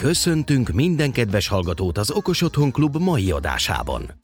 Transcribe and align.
Köszöntünk 0.00 0.68
minden 0.68 1.12
kedves 1.12 1.48
hallgatót 1.48 1.98
az 1.98 2.10
Okos 2.10 2.42
Otthon 2.42 2.70
Klub 2.72 2.96
mai 2.96 3.30
adásában. 3.30 4.18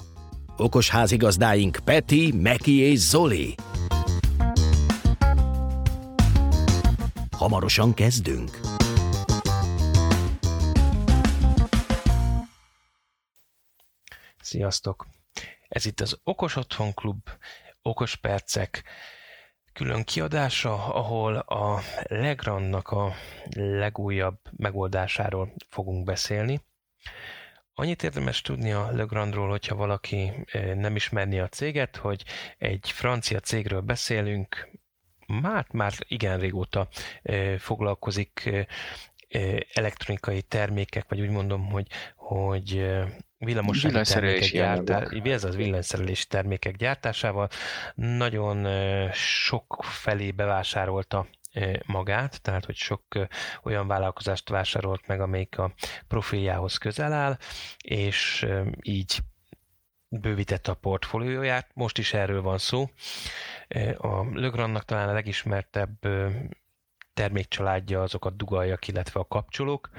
Okos 0.56 0.90
házigazdáink 0.90 1.78
Peti, 1.84 2.32
Meki 2.32 2.78
és 2.78 2.98
Zoli. 2.98 3.54
Hamarosan 7.30 7.94
kezdünk. 7.94 8.60
Sziasztok! 14.40 15.06
Ez 15.68 15.86
itt 15.86 16.00
az 16.00 16.18
Okos 16.24 16.56
Otthon 16.56 16.94
Klub, 16.94 17.28
Okos 17.82 18.16
Percek 18.16 18.82
külön 19.76 20.04
kiadása, 20.04 20.94
ahol 20.94 21.36
a 21.36 21.80
Legrandnak 22.08 22.88
a 22.88 23.12
legújabb 23.54 24.38
megoldásáról 24.56 25.52
fogunk 25.68 26.04
beszélni. 26.04 26.60
Annyit 27.74 28.02
érdemes 28.02 28.40
tudni 28.40 28.72
a 28.72 28.90
Legrandról, 28.90 29.48
hogyha 29.48 29.74
valaki 29.74 30.32
eh, 30.46 30.74
nem 30.74 30.96
ismerni 30.96 31.40
a 31.40 31.48
céget, 31.48 31.96
hogy 31.96 32.24
egy 32.58 32.90
francia 32.90 33.40
cégről 33.40 33.80
beszélünk, 33.80 34.68
már, 35.26 35.66
már 35.72 35.92
igen 36.08 36.38
régóta 36.38 36.88
eh, 37.22 37.58
foglalkozik 37.58 38.42
eh, 38.46 38.66
elektronikai 39.72 40.42
termékek, 40.42 41.08
vagy 41.08 41.20
úgy 41.20 41.30
mondom, 41.30 41.70
hogy, 41.70 41.86
hogy 42.16 42.86
villamos 43.38 43.80
termékek 43.80 44.50
gyártásával, 44.50 45.32
ez 45.32 45.44
az 45.44 45.56
villanyszerelési 45.56 46.26
termékek 46.26 46.76
gyártásával 46.76 47.48
nagyon 47.94 48.66
sok 49.12 49.84
felé 49.84 50.30
bevásárolta 50.30 51.26
magát, 51.86 52.42
tehát 52.42 52.64
hogy 52.64 52.74
sok 52.74 53.02
olyan 53.62 53.86
vállalkozást 53.86 54.48
vásárolt 54.48 55.06
meg, 55.06 55.20
amelyik 55.20 55.58
a 55.58 55.72
profiljához 56.08 56.76
közel 56.76 57.12
áll, 57.12 57.38
és 57.82 58.46
így 58.82 59.18
bővítette 60.08 60.70
a 60.70 60.74
portfólióját. 60.74 61.70
Most 61.74 61.98
is 61.98 62.14
erről 62.14 62.42
van 62.42 62.58
szó. 62.58 62.90
A 63.96 64.22
Lögrannak 64.32 64.84
talán 64.84 65.08
a 65.08 65.12
legismertebb 65.12 65.98
termékcsaládja 67.16 68.02
azok 68.02 68.24
a 68.24 68.30
dugaljak, 68.30 68.88
illetve 68.88 69.20
a 69.20 69.26
kapcsolók, 69.28 69.90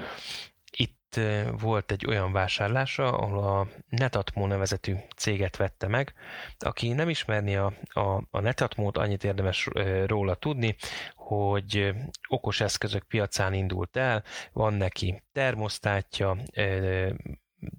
volt 1.51 1.91
egy 1.91 2.05
olyan 2.05 2.31
vásárlása, 2.31 3.17
ahol 3.17 3.43
a 3.43 3.67
Netatmo 3.89 4.47
nevezetű 4.47 4.95
céget 5.15 5.55
vette 5.55 5.87
meg. 5.87 6.13
Aki 6.59 6.93
nem 6.93 7.09
ismerni 7.09 7.55
a, 7.55 7.73
a, 7.89 8.23
a 8.31 8.39
Netatmót, 8.39 8.97
annyit 8.97 9.23
érdemes 9.23 9.67
róla 10.05 10.35
tudni, 10.35 10.75
hogy 11.15 11.93
okos 12.27 12.61
eszközök 12.61 13.03
piacán 13.03 13.53
indult 13.53 13.97
el, 13.97 14.23
van 14.51 14.73
neki 14.73 15.23
termosztátja, 15.31 16.37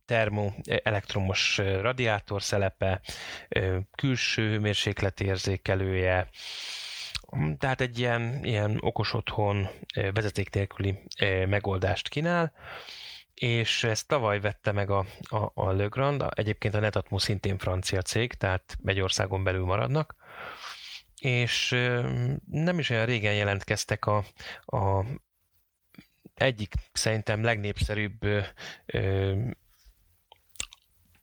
termo 0.06 0.50
elektromos 0.82 1.58
radiátor 1.58 2.42
szelepe, 2.42 3.00
külső 3.96 4.48
hőmérsékletérzékelője, 4.48 6.28
tehát 7.58 7.80
egy 7.80 7.98
ilyen, 7.98 8.44
ilyen 8.44 8.78
okos 8.80 9.14
otthon 9.14 9.68
vezeték 10.12 10.50
nélküli 10.50 10.98
megoldást 11.46 12.08
kínál, 12.08 12.52
és 13.34 13.84
ezt 13.84 14.08
tavaly 14.08 14.40
vette 14.40 14.72
meg 14.72 14.90
a, 14.90 15.06
a, 15.20 15.50
a 15.54 15.72
Le 15.72 15.86
Grand, 15.86 16.24
egyébként 16.30 16.74
a 16.74 16.80
Netatmo 16.80 17.18
szintén 17.18 17.58
francia 17.58 18.02
cég, 18.02 18.32
tehát 18.32 18.76
egy 18.84 19.00
országon 19.00 19.44
belül 19.44 19.64
maradnak, 19.64 20.16
és 21.20 21.70
nem 22.50 22.78
is 22.78 22.90
olyan 22.90 23.06
régen 23.06 23.34
jelentkeztek 23.34 24.06
a, 24.06 24.24
a 24.66 25.04
egyik 26.34 26.74
szerintem 26.92 27.42
legnépszerűbb 27.42 28.26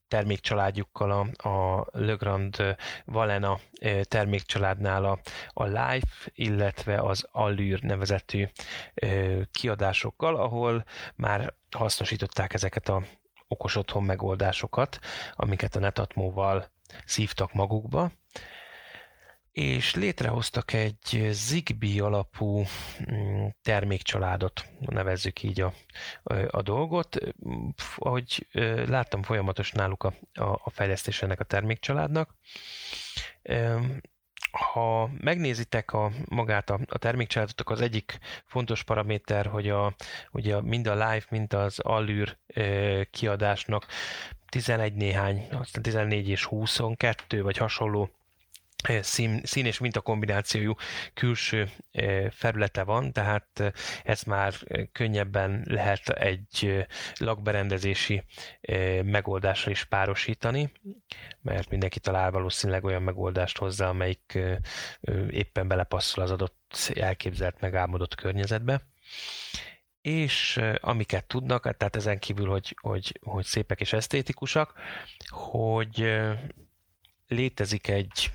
termékcsaládjukkal 0.07 1.11
a, 1.11 1.49
a 1.49 1.85
Le 1.91 2.13
Grand 2.13 2.75
Valena 3.05 3.59
termékcsaládnál 4.01 5.05
a, 5.05 5.19
a 5.53 5.63
Life, 5.63 6.31
illetve 6.33 6.99
az 7.01 7.27
Allure 7.31 7.79
nevezetű 7.81 8.47
kiadásokkal, 9.51 10.35
ahol 10.35 10.85
már 11.15 11.53
hasznosították 11.71 12.53
ezeket 12.53 12.89
a 12.89 13.03
okos 13.47 13.75
otthon 13.75 14.03
megoldásokat, 14.03 14.99
amiket 15.33 15.75
a 15.75 15.79
Netatmóval 15.79 16.71
szívtak 17.05 17.53
magukba, 17.53 18.11
és 19.55 19.95
létrehoztak 19.95 20.73
egy 20.73 21.27
Zigbee 21.31 22.03
alapú 22.03 22.63
mm, 23.11 23.45
termékcsaládot, 23.61 24.65
nevezzük 24.79 25.43
így 25.43 25.61
a, 25.61 25.73
a 26.47 26.61
dolgot. 26.61 27.17
Ahogy 27.97 28.47
láttam 28.87 29.23
folyamatos 29.23 29.71
náluk 29.71 30.03
a, 30.03 30.13
a, 30.33 30.61
a 30.63 30.69
fejlesztés 30.69 31.21
ennek 31.21 31.39
a 31.39 31.43
termékcsaládnak, 31.43 32.35
ha 34.51 35.09
megnézitek 35.19 35.93
a, 35.93 36.11
magát 36.29 36.69
a, 36.69 36.79
a 36.85 36.97
termékcsaládot, 36.97 37.61
az 37.61 37.81
egyik 37.81 38.19
fontos 38.45 38.83
paraméter, 38.83 39.45
hogy 39.45 39.69
a, 39.69 39.95
ugye 40.31 40.61
mind 40.61 40.87
a 40.87 40.93
live, 40.93 41.25
mind 41.29 41.53
az 41.53 41.79
allűr 41.79 42.37
kiadásnak 43.11 43.85
11 44.45 44.93
néhány, 44.93 45.47
aztán 45.51 45.81
14 45.81 46.29
és 46.29 46.45
22 46.45 47.41
vagy 47.41 47.57
hasonló 47.57 48.09
szín, 49.01 49.41
szín 49.43 49.65
és 49.65 49.81
kombinációjú 50.03 50.75
külső 51.13 51.69
felülete 52.29 52.83
van, 52.83 53.11
tehát 53.11 53.73
ez 54.03 54.23
már 54.23 54.53
könnyebben 54.91 55.65
lehet 55.69 56.09
egy 56.09 56.85
lakberendezési 57.17 58.23
megoldásra 59.03 59.71
is 59.71 59.83
párosítani, 59.83 60.71
mert 61.41 61.69
mindenki 61.69 61.99
talál 61.99 62.31
valószínűleg 62.31 62.83
olyan 62.83 63.01
megoldást 63.01 63.57
hozzá, 63.57 63.89
amelyik 63.89 64.39
éppen 65.29 65.67
belepasszol 65.67 66.23
az 66.23 66.31
adott 66.31 66.91
elképzelt, 66.93 67.59
megálmodott 67.59 68.15
környezetbe. 68.15 68.81
És 70.01 70.61
amiket 70.79 71.25
tudnak, 71.25 71.61
tehát 71.77 71.95
ezen 71.95 72.19
kívül, 72.19 72.49
hogy, 72.49 72.77
hogy, 72.81 73.19
hogy 73.21 73.45
szépek 73.45 73.79
és 73.79 73.93
esztétikusak, 73.93 74.73
hogy 75.29 76.21
létezik 77.27 77.87
egy 77.87 78.31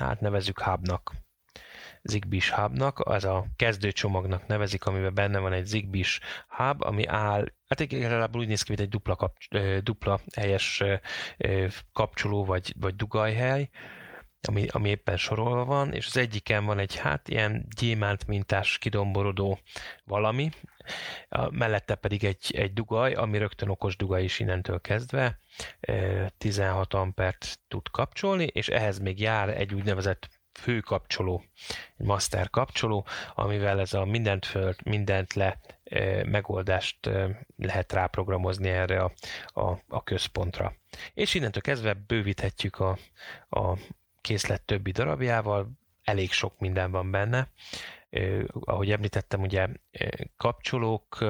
hát 0.00 0.20
nevezzük 0.20 0.60
hubnak, 0.60 1.12
Zigbee 2.02 2.40
hubnak, 2.50 2.98
az 2.98 3.24
a 3.24 3.46
kezdőcsomagnak 3.56 4.46
nevezik, 4.46 4.84
amiben 4.84 5.14
benne 5.14 5.38
van 5.38 5.52
egy 5.52 5.66
Zigbee 5.66 6.04
hub, 6.48 6.82
ami 6.82 7.06
áll, 7.06 7.52
hát 7.68 7.80
igazából 7.80 8.40
úgy 8.40 8.48
néz 8.48 8.62
ki, 8.62 8.68
mint 8.68 8.80
egy 8.82 8.88
dupla, 8.88 9.16
kap, 9.16 9.36
dupla 9.82 10.20
helyes 10.36 10.82
kapcsoló 11.92 12.44
vagy, 12.44 12.74
vagy 12.78 12.96
dugajhely, 12.96 13.68
ami, 14.48 14.66
ami 14.70 14.88
éppen 14.88 15.16
sorolva 15.16 15.64
van, 15.64 15.92
és 15.92 16.06
az 16.06 16.16
egyiken 16.16 16.64
van 16.64 16.78
egy 16.78 16.96
hát 16.96 17.28
ilyen 17.28 17.66
gyémánt 17.76 18.26
mintás 18.26 18.78
kidomborodó 18.78 19.58
valami, 20.04 20.50
mellette 21.50 21.94
pedig 21.94 22.24
egy, 22.24 22.54
egy 22.56 22.72
dugaj, 22.72 23.12
ami 23.12 23.38
rögtön 23.38 23.68
okos 23.68 23.96
dugaj 23.96 24.22
is 24.22 24.38
innentől 24.38 24.80
kezdve, 24.80 25.40
16 26.38 26.94
ampert 26.94 27.58
tud 27.68 27.88
kapcsolni, 27.90 28.44
és 28.44 28.68
ehhez 28.68 28.98
még 28.98 29.20
jár 29.20 29.48
egy 29.48 29.74
úgynevezett 29.74 30.28
főkapcsoló, 30.58 31.44
egy 31.96 32.06
master 32.06 32.50
kapcsoló, 32.50 33.06
amivel 33.34 33.80
ez 33.80 33.92
a 33.94 34.04
mindent 34.04 34.46
föl, 34.46 34.74
mindent 34.84 35.32
le 35.32 35.60
megoldást 36.24 37.10
lehet 37.56 37.92
ráprogramozni 37.92 38.68
erre 38.68 39.02
a, 39.02 39.12
a, 39.46 39.78
a 39.88 40.02
központra. 40.02 40.74
És 41.14 41.34
innentől 41.34 41.62
kezdve 41.62 41.92
bővíthetjük 42.06 42.78
a, 42.78 42.98
a 43.48 43.78
készlet 44.20 44.62
többi 44.62 44.90
darabjával, 44.90 45.70
elég 46.02 46.32
sok 46.32 46.58
minden 46.58 46.90
van 46.90 47.10
benne, 47.10 47.48
ahogy 48.60 48.90
említettem, 48.90 49.40
ugye 49.40 49.66
kapcsolók, 50.36 51.24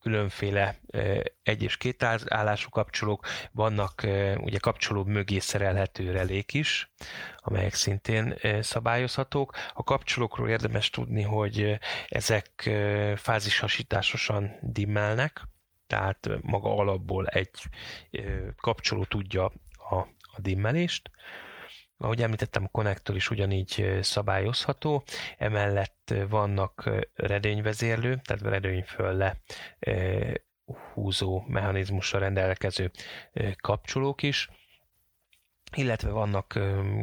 különféle 0.00 0.80
egy 1.42 1.62
és 1.62 1.76
két 1.76 2.02
állású 2.02 2.68
kapcsolók, 2.68 3.26
vannak 3.52 4.06
ugye 4.36 4.58
kapcsoló 4.58 5.04
mögé 5.04 5.38
szerelhető 5.38 6.10
relék 6.10 6.54
is, 6.54 6.92
amelyek 7.36 7.74
szintén 7.74 8.34
szabályozhatók. 8.60 9.52
A 9.74 9.82
kapcsolókról 9.82 10.48
érdemes 10.48 10.90
tudni, 10.90 11.22
hogy 11.22 11.78
ezek 12.08 12.70
fázishasításosan 13.16 14.56
dimmelnek, 14.62 15.42
tehát 15.86 16.28
maga 16.40 16.76
alapból 16.76 17.26
egy 17.26 17.50
kapcsoló 18.56 19.04
tudja 19.04 19.44
a, 19.90 19.96
a 20.20 20.40
dimmelést. 20.40 21.10
Ahogy 22.00 22.22
említettem, 22.22 22.64
a 22.64 22.68
konnektor 22.68 23.16
is 23.16 23.30
ugyanígy 23.30 23.98
szabályozható, 24.02 25.02
emellett 25.38 26.14
vannak 26.28 26.90
redőnyvezérlő, 27.14 28.20
tehát 28.24 28.42
redőny 28.42 28.82
föl 28.82 29.32
húzó 30.92 31.44
mechanizmussal 31.46 32.20
rendelkező 32.20 32.90
kapcsolók 33.56 34.22
is, 34.22 34.48
illetve 35.76 36.10
vannak 36.10 36.58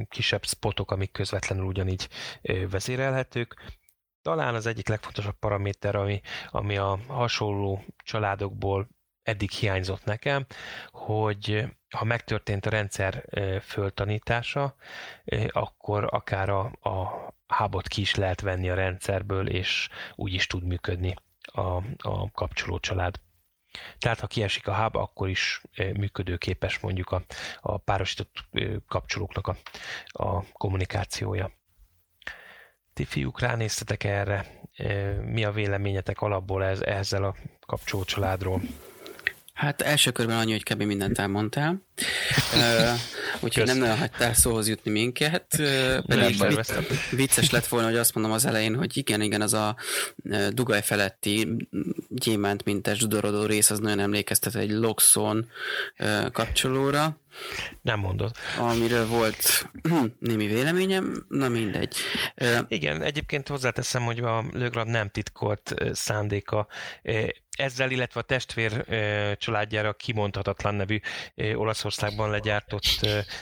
kisebb 0.09 0.45
spotok, 0.45 0.92
amik 0.92 1.12
közvetlenül 1.12 1.65
ugyanígy 1.65 2.07
vezérelhetők, 2.69 3.56
talán 4.21 4.56
az 4.56 4.65
egyik 4.65 4.88
legfontosabb 4.88 5.39
paraméter, 5.39 5.95
ami, 5.95 6.21
ami 6.50 6.77
a 6.77 7.00
hasonló 7.07 7.83
családokból 8.03 8.88
eddig 9.25 9.51
hiányzott 9.51 10.04
nekem, 10.04 10.45
hogy 10.92 11.66
ha 11.89 12.04
megtörtént 12.04 12.66
a 12.66 12.69
rendszer 12.69 13.25
föltanítása, 13.62 14.75
akkor 15.50 16.07
akár 16.12 16.50
a, 16.50 16.72
a 16.81 17.33
hubot 17.48 17.88
ki 17.88 18.01
is 18.01 18.16
lehet 18.16 18.42
venni 18.42 18.69
a 18.69 18.75
rendszerből, 18.75 19.50
és 19.50 19.89
úgy 20.16 20.33
is 20.33 20.48
tud 20.48 20.63
működni 20.63 21.16
a, 21.42 21.62
a 21.98 22.31
kapcsoló 22.31 22.80
család. 22.80 23.19
Tehát 23.98 24.19
ha 24.19 24.27
kiesik 24.27 24.68
a 24.68 24.75
hub, 24.75 24.95
akkor 24.95 25.30
is 25.30 25.62
működőképes 25.77 26.80
mondjuk 26.80 27.12
a, 27.12 27.24
a 27.62 27.77
párosított 27.77 28.45
kapcsolóknak 28.88 29.48
a, 29.48 29.57
a 30.07 30.44
kommunikációja. 30.51 31.51
Ti 32.94 33.06
fiúk 33.06 33.39
ránéztetek 33.39 34.04
erre, 34.04 34.45
mi 35.22 35.44
a 35.44 35.51
véleményetek 35.51 36.22
alapból 36.22 36.63
ez, 36.63 36.81
ezzel 36.81 37.24
a 37.24 37.36
kapcsolócsaládról? 37.66 38.62
Hát 39.56 39.81
első 39.81 40.12
körben 40.12 40.38
annyi, 40.38 40.52
hogy 40.52 40.63
kb. 40.63 40.81
mindent 40.81 41.19
elmondtál. 41.19 41.72
uh, 42.54 43.00
úgyhogy 43.40 43.66
nem 43.66 43.78
nagyon 43.78 43.98
hagytál 43.98 44.34
szóhoz 44.34 44.68
jutni 44.68 44.92
minket. 44.92 45.46
Uh, 45.60 46.06
pedig 46.06 46.38
vicces 47.12 47.50
lett 47.50 47.68
volna, 47.68 47.88
hogy 47.88 47.98
azt 47.98 48.13
mondom 48.13 48.34
az 48.34 48.46
elején, 48.46 48.75
hogy 48.75 48.98
igen, 48.98 49.22
igen, 49.22 49.42
az 49.42 49.54
a 49.54 49.75
dugaj 50.50 50.81
feletti 50.81 51.68
gyémánt 52.10 52.63
mintes 52.63 53.00
dudorodó 53.00 53.46
rész, 53.46 53.69
az 53.69 53.80
nagyon 53.80 54.00
emlékeztet 54.00 54.56
egy 54.56 54.72
Loxon 54.72 55.50
uh, 56.00 56.31
kapcsolóra. 56.31 57.19
Nem 57.81 58.00
mondod. 58.00 58.31
Amiről 58.58 59.08
volt 59.08 59.69
némi 60.19 60.48
véleményem, 60.48 61.25
na 61.28 61.48
mindegy. 61.50 61.96
Igen, 62.68 63.01
egyébként 63.01 63.48
hozzáteszem, 63.48 64.04
hogy 64.04 64.19
a 64.19 64.46
Lögrad 64.51 64.88
nem 64.88 65.10
titkolt 65.10 65.74
szándéka 65.92 66.68
ezzel, 67.56 67.92
illetve 67.92 68.19
a 68.19 68.24
testvér 68.24 68.86
családjára 69.38 69.94
kimondhatatlan 69.94 70.75
nevű 70.75 71.00
Olaszországban 71.54 72.30
legyártott 72.30 72.86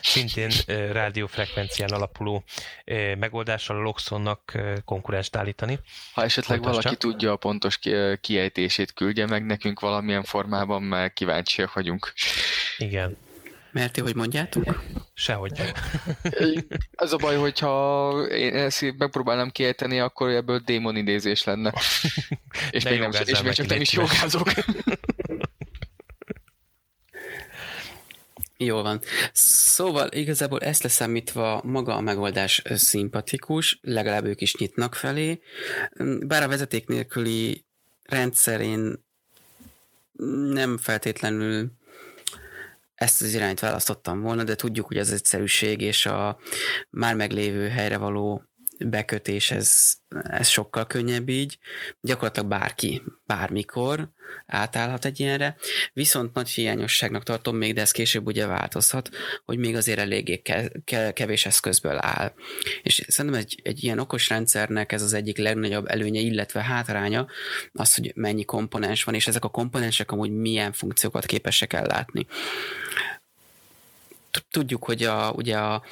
szintén 0.02 0.52
rádiófrekvencián 0.92 1.90
alapuló 1.90 2.44
megoldással 3.20 3.78
a 3.78 3.82
Loxonnak 3.82 4.58
konkurenst 4.86 5.36
állítani. 5.36 5.80
Ha 6.14 6.24
esetleg 6.24 6.60
Pontos 6.60 6.76
valaki 6.76 6.96
csak. 6.96 7.12
tudja 7.12 7.32
a 7.32 7.36
pontos 7.36 7.80
kiejtését, 8.22 8.94
küldje 8.94 9.26
meg 9.26 9.46
nekünk 9.46 9.80
valamilyen 9.80 10.24
formában, 10.24 10.84
mert 10.84 11.14
kíváncsiak 11.14 11.74
vagyunk. 11.74 12.14
Igen. 12.78 13.18
Merti, 13.72 14.02
hogy 14.02 14.16
mondjátok? 14.16 14.84
Sehogy. 15.14 15.62
Az 16.96 17.14
a 17.14 17.18
baj, 17.18 17.36
hogyha 17.36 18.12
én 18.28 18.56
ezt 18.56 18.94
megpróbálnám 18.98 19.50
kiejteni, 19.50 20.00
akkor 20.00 20.30
ebből 20.30 20.60
démon 20.60 20.96
idézés 20.96 21.44
lenne. 21.44 21.74
és 22.72 22.84
még, 22.84 23.00
nem, 23.00 23.12
és 23.26 23.42
még 23.42 23.54
csak 23.54 23.66
nem 23.66 23.82
is 23.82 23.94
jogázok. 23.94 24.48
Jól 28.58 28.84
van. 28.84 29.02
Szóval 29.34 30.12
igazából 30.12 30.60
ezt 30.60 30.84
leszámítva 30.84 31.62
maga 31.64 31.96
a 31.96 32.02
megoldás 32.02 32.62
szimpatikus, 32.66 33.80
legalább 33.82 34.26
ők 34.26 34.42
is 34.42 34.56
nyitnak 34.56 34.96
felé, 34.96 35.42
bár 36.20 36.44
a 36.44 36.48
vezeték 36.48 36.88
nélküli 36.88 37.66
rendszerén 38.04 39.04
nem 40.52 40.78
feltétlenül 40.78 41.72
ezt 43.04 43.22
az 43.22 43.34
irányt 43.34 43.60
választottam 43.60 44.22
volna, 44.22 44.44
de 44.44 44.56
tudjuk, 44.56 44.88
hogy 44.88 44.98
az 44.98 45.12
egyszerűség 45.12 45.82
és 45.82 46.06
a 46.06 46.38
már 46.90 47.16
meglévő 47.16 47.68
helyre 47.68 47.98
való 47.98 48.44
bekötés, 48.80 49.52
ez, 49.52 49.94
ez 50.24 50.48
sokkal 50.48 50.88
könnyebb 50.88 51.30
így. 51.30 51.58
Gyakorlatilag 52.02 52.50
bárki, 52.50 53.02
bármikor 53.26 54.10
átállhat 54.46 55.06
egy 55.06 55.20
ilyenre. 55.20 55.56
Viszont 55.94 56.34
nagy 56.34 56.50
hiányosságnak 56.50 57.24
tartom 57.24 57.56
még, 57.56 57.74
de 57.74 57.82
ez 57.82 57.92
később 57.92 58.26
ugye 58.26 58.46
változhat, 58.46 59.10
hogy 59.46 59.58
még 59.58 59.76
azért 59.76 60.00
eléggé 60.00 60.42
kevés 61.14 61.46
eszközből 61.46 61.98
áll. 62.02 62.34
És 62.84 63.04
szerintem 63.08 63.40
egy, 63.40 63.60
egy 63.64 63.84
ilyen 63.84 64.00
okos 64.00 64.30
rendszernek 64.30 64.92
ez 64.92 65.02
az 65.02 65.14
egyik 65.14 65.38
legnagyobb 65.38 65.88
előnye, 65.88 66.20
illetve 66.20 66.62
hátránya 66.62 67.28
az, 67.74 67.96
hogy 67.96 68.12
mennyi 68.16 68.44
komponens 68.44 69.04
van, 69.04 69.16
és 69.16 69.28
ezek 69.28 69.44
a 69.44 69.50
komponensek 69.50 70.12
amúgy 70.12 70.32
milyen 70.32 70.74
funkciókat 70.74 71.26
képesek 71.26 71.74
ellátni. 71.74 72.28
Tudjuk, 74.52 74.86
hogy 74.86 75.04
a, 75.04 75.32
ugye 75.32 75.58
a 75.58 75.84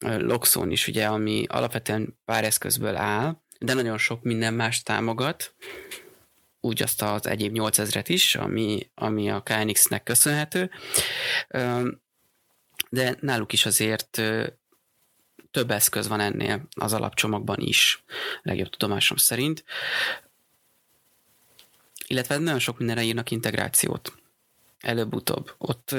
Loxon 0.00 0.70
is, 0.70 0.88
ugye, 0.88 1.06
ami 1.06 1.44
alapvetően 1.48 2.18
pár 2.24 2.44
eszközből 2.44 2.96
áll, 2.96 3.40
de 3.58 3.74
nagyon 3.74 3.98
sok 3.98 4.22
minden 4.22 4.54
más 4.54 4.82
támogat, 4.82 5.54
úgy 6.60 6.82
azt 6.82 7.02
az 7.02 7.26
egyéb 7.26 7.56
8000-et 7.58 8.04
is, 8.06 8.34
ami, 8.34 8.90
ami 8.94 9.30
a 9.30 9.42
KNX-nek 9.42 10.02
köszönhető, 10.02 10.70
de 12.90 13.16
náluk 13.20 13.52
is 13.52 13.66
azért 13.66 14.22
több 15.50 15.70
eszköz 15.70 16.08
van 16.08 16.20
ennél 16.20 16.68
az 16.70 16.92
alapcsomagban 16.92 17.60
is, 17.60 18.04
legjobb 18.42 18.68
tudomásom 18.68 19.16
szerint. 19.16 19.64
Illetve 22.06 22.38
nagyon 22.38 22.58
sok 22.58 22.78
mindenre 22.78 23.02
írnak 23.02 23.30
integrációt. 23.30 24.12
Előbb-utóbb. 24.80 25.54
Ott, 25.58 25.94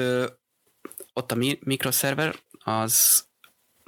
ott 1.12 1.32
a 1.32 1.36
mikroszerver 1.60 2.36
az 2.58 3.24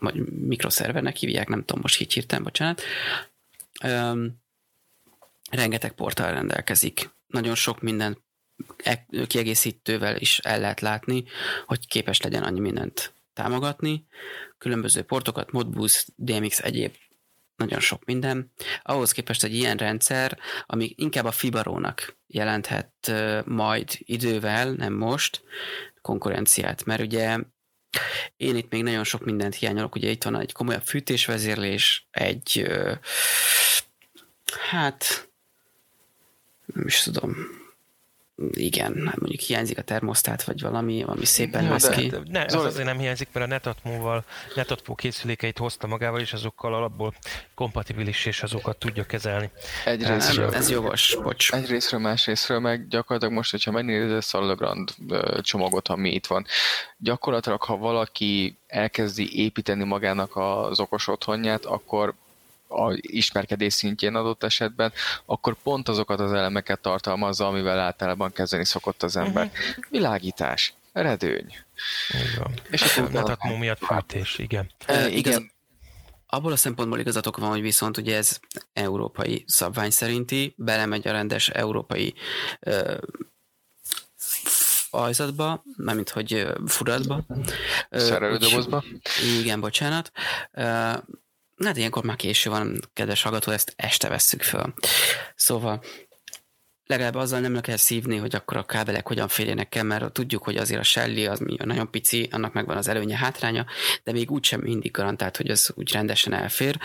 vagy 0.02 0.28
mikroszervernek 0.28 1.16
hívják, 1.16 1.49
nem 1.49 1.64
tudom 1.64 1.82
most 1.82 2.00
így 2.00 2.12
hirtelen, 2.12 2.44
bocsánat, 2.44 2.82
Öm, 3.84 4.40
rengeteg 5.50 5.93
portál 5.93 6.32
rendelkezik. 6.32 7.10
Nagyon 7.26 7.54
sok 7.54 7.81
minden 7.81 8.19
e, 8.76 9.06
kiegészítővel 9.26 10.16
is 10.16 10.38
el 10.38 10.60
lehet 10.60 10.81
látni, 10.81 11.25
hogy 11.66 11.87
képes 11.87 12.20
legyen 12.20 12.43
annyi 12.43 12.60
mindent 12.60 13.14
támogatni. 13.32 14.06
Különböző 14.58 15.02
portokat, 15.02 15.52
Modbus, 15.52 16.06
DMX, 16.16 16.58
egyéb 16.58 16.94
nagyon 17.56 17.81
sok 17.81 18.04
minden. 18.04 18.52
Ahhoz 18.82 19.12
képest 19.12 19.44
egy 19.44 19.54
ilyen 19.54 19.76
rendszer, 19.76 20.38
ami 20.66 20.93
inkább 20.96 21.25
a 21.25 21.31
Fibarónak 21.31 22.16
jelenthet 22.26 23.12
majd 23.44 23.90
idővel, 23.99 24.72
nem 24.72 24.93
most, 24.93 25.43
konkurenciát, 26.00 26.84
mert 26.84 27.02
ugye 27.02 27.38
én 28.36 28.56
itt 28.56 28.70
még 28.70 28.82
nagyon 28.82 29.04
sok 29.04 29.24
mindent 29.24 29.54
hiányolok, 29.54 29.94
ugye 29.94 30.10
itt 30.10 30.24
van 30.24 30.40
egy 30.40 30.52
komolyabb 30.52 30.82
fűtésvezérlés, 30.84 32.06
egy 32.10 32.70
hát 34.70 35.28
nem 36.75 36.87
is 36.87 37.02
tudom, 37.02 37.37
igen, 38.50 39.06
hát 39.06 39.20
mondjuk 39.20 39.40
hiányzik 39.40 39.78
a 39.78 39.82
termosztát, 39.82 40.42
vagy 40.42 40.61
valami, 40.61 41.02
ami 41.02 41.25
szépen 41.25 41.68
lesz 41.68 41.88
ki. 41.88 42.12
Ne, 42.30 42.44
ez 42.44 42.54
azért 42.54 42.87
nem 42.87 42.99
hiányzik, 42.99 43.28
mert 43.32 43.46
a 43.46 43.49
Netatmo-val, 43.49 44.25
Netatmo 44.54 44.94
készülékeit 44.94 45.58
hozta 45.58 45.87
magával, 45.87 46.20
és 46.20 46.32
azokkal 46.32 46.75
alapból 46.75 47.14
kompatibilis, 47.54 48.26
és 48.26 48.42
azokat 48.42 48.76
tudja 48.76 49.04
kezelni. 49.04 49.50
Egyrésztről, 49.84 50.54
ez 50.54 50.70
jogos, 50.70 51.16
bocs. 51.22 51.52
Egyrésztről, 51.52 52.00
másrésztről 52.00 52.58
meg 52.58 52.88
gyakorlatilag 52.88 53.34
most, 53.34 53.50
hogyha 53.50 53.70
megnézed 53.70 54.22
a 54.30 54.46
Legrand 54.46 54.94
csomagot, 55.40 55.88
ami 55.88 56.11
itt 56.11 56.26
van, 56.26 56.46
gyakorlatilag, 56.96 57.62
ha 57.62 57.76
valaki 57.76 58.58
elkezdi 58.66 59.38
építeni 59.38 59.84
magának 59.84 60.37
az 60.37 60.80
okos 60.80 61.08
otthonját, 61.08 61.64
akkor 61.64 62.14
a 62.73 62.99
ismerkedés 63.00 63.75
szintjén 63.75 64.14
adott 64.14 64.43
esetben, 64.43 64.93
akkor 65.25 65.57
pont 65.62 65.88
azokat 65.88 66.21
az 66.21 66.33
elemeket 66.33 66.81
tartalmazza, 66.81 67.47
amivel 67.47 67.79
általában 67.79 68.33
kezdeni 68.33 68.64
szokott 68.64 69.02
az 69.02 69.17
ember. 69.17 69.45
Uh-huh. 69.45 69.85
Világítás, 69.91 70.75
redőny. 70.93 71.57
Igen. 72.09 72.55
És 72.71 72.83
akkor 72.83 73.11
Netatmo 73.11 73.57
miatt 73.57 73.85
fűtés, 73.85 74.38
igen. 74.38 74.71
E, 74.87 75.09
igen. 75.09 75.50
Abból 76.26 76.52
a 76.52 76.57
szempontból 76.57 76.99
igazatok 76.99 77.37
van, 77.37 77.49
hogy 77.50 77.61
viszont 77.61 77.97
ugye 77.97 78.17
ez 78.17 78.41
európai 78.73 79.45
szabvány 79.47 79.91
szerinti, 79.91 80.55
belemegy 80.57 81.09
a 81.09 81.12
rendes 81.12 81.49
európai 81.49 82.14
ö, 82.61 82.97
ajzatba, 84.91 85.62
mármint 85.76 86.11
hogy 86.11 86.47
furatba. 86.67 87.25
Szerelődobozba. 87.91 88.85
Igen, 89.41 89.61
bocsánat. 89.61 90.12
Hát 91.64 91.76
ilyenkor 91.76 92.04
már 92.04 92.16
késő 92.16 92.50
van, 92.50 92.81
kedves 92.92 93.23
hallgató, 93.23 93.52
ezt 93.52 93.73
este 93.76 94.09
vesszük 94.09 94.42
föl. 94.42 94.75
Szóval 95.35 95.83
legalább 96.87 97.14
azzal 97.14 97.40
nem 97.40 97.61
kell 97.61 97.76
szívni, 97.76 98.16
hogy 98.16 98.35
akkor 98.35 98.57
a 98.57 98.64
kábelek 98.64 99.07
hogyan 99.07 99.28
férjenek 99.28 99.75
el, 99.75 99.85
mert 99.85 100.12
tudjuk, 100.12 100.42
hogy 100.42 100.57
azért 100.57 100.81
a 100.81 100.85
Shelly 100.85 101.26
az 101.26 101.38
nagyon 101.64 101.90
pici, 101.90 102.28
annak 102.33 102.52
megvan 102.52 102.76
az 102.76 102.88
előnye, 102.88 103.16
hátránya, 103.16 103.66
de 104.02 104.12
még 104.12 104.31
úgysem 104.31 104.61
mindig 104.61 104.90
garantált, 104.90 105.37
hogy 105.37 105.50
az 105.50 105.73
úgy 105.75 105.92
rendesen 105.92 106.33
elfér. 106.33 106.78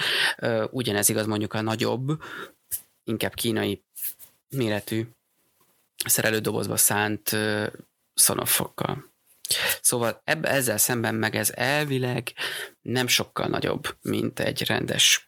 Ugyanez 0.71 1.09
igaz 1.09 1.25
mondjuk 1.25 1.53
a 1.53 1.61
nagyobb, 1.61 2.21
inkább 3.03 3.33
kínai 3.33 3.83
méretű 4.49 5.07
szerelődobozba 6.05 6.77
szánt 6.77 7.37
szonofokkal. 8.13 9.11
Szóval 9.81 10.21
ebbe, 10.23 10.49
ezzel 10.49 10.77
szemben 10.77 11.15
meg 11.15 11.35
ez 11.35 11.51
elvileg 11.55 12.33
nem 12.81 13.07
sokkal 13.07 13.47
nagyobb, 13.47 13.97
mint 14.01 14.39
egy 14.39 14.65
rendes 14.65 15.27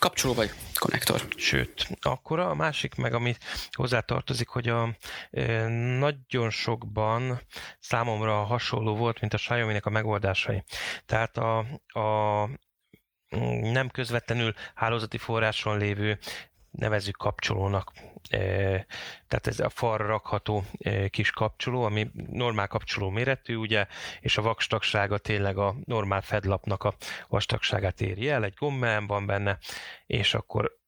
Kapcsoló 0.00 0.34
vagy 0.34 0.50
konnektor. 0.74 1.22
Sőt, 1.36 1.88
akkor 2.00 2.38
a 2.38 2.54
másik 2.54 2.94
meg, 2.94 3.14
ami 3.14 3.34
hozzátartozik, 3.70 4.48
hogy 4.48 4.68
a 4.68 4.96
e, 5.30 5.68
nagyon 5.98 6.50
sokban 6.50 7.40
számomra 7.78 8.44
hasonló 8.44 8.96
volt, 8.96 9.20
mint 9.20 9.34
a 9.34 9.36
Xiaomi-nek 9.36 9.86
a 9.86 9.90
megoldásai. 9.90 10.64
Tehát 11.06 11.36
a, 11.36 11.58
a 11.86 12.48
nem 13.60 13.88
közvetlenül 13.88 14.54
hálózati 14.74 15.18
forráson 15.18 15.78
lévő 15.78 16.18
nevezzük 16.70 17.16
kapcsolónak. 17.16 17.92
Tehát 19.28 19.46
ez 19.46 19.60
a 19.60 19.68
falra 19.68 20.06
rakható 20.06 20.64
kis 21.10 21.30
kapcsoló, 21.30 21.82
ami 21.82 22.10
normál 22.26 22.66
kapcsoló 22.66 23.08
méretű, 23.08 23.56
ugye, 23.56 23.86
és 24.20 24.38
a 24.38 24.42
vakstagsága 24.42 25.18
tényleg 25.18 25.58
a 25.58 25.74
normál 25.84 26.22
fedlapnak 26.22 26.84
a 26.84 26.94
vastagságát 27.28 28.00
éri 28.00 28.28
el, 28.28 28.44
egy 28.44 28.54
gombelem 28.58 29.06
van 29.06 29.26
benne, 29.26 29.58
és 30.06 30.34
akkor 30.34 30.78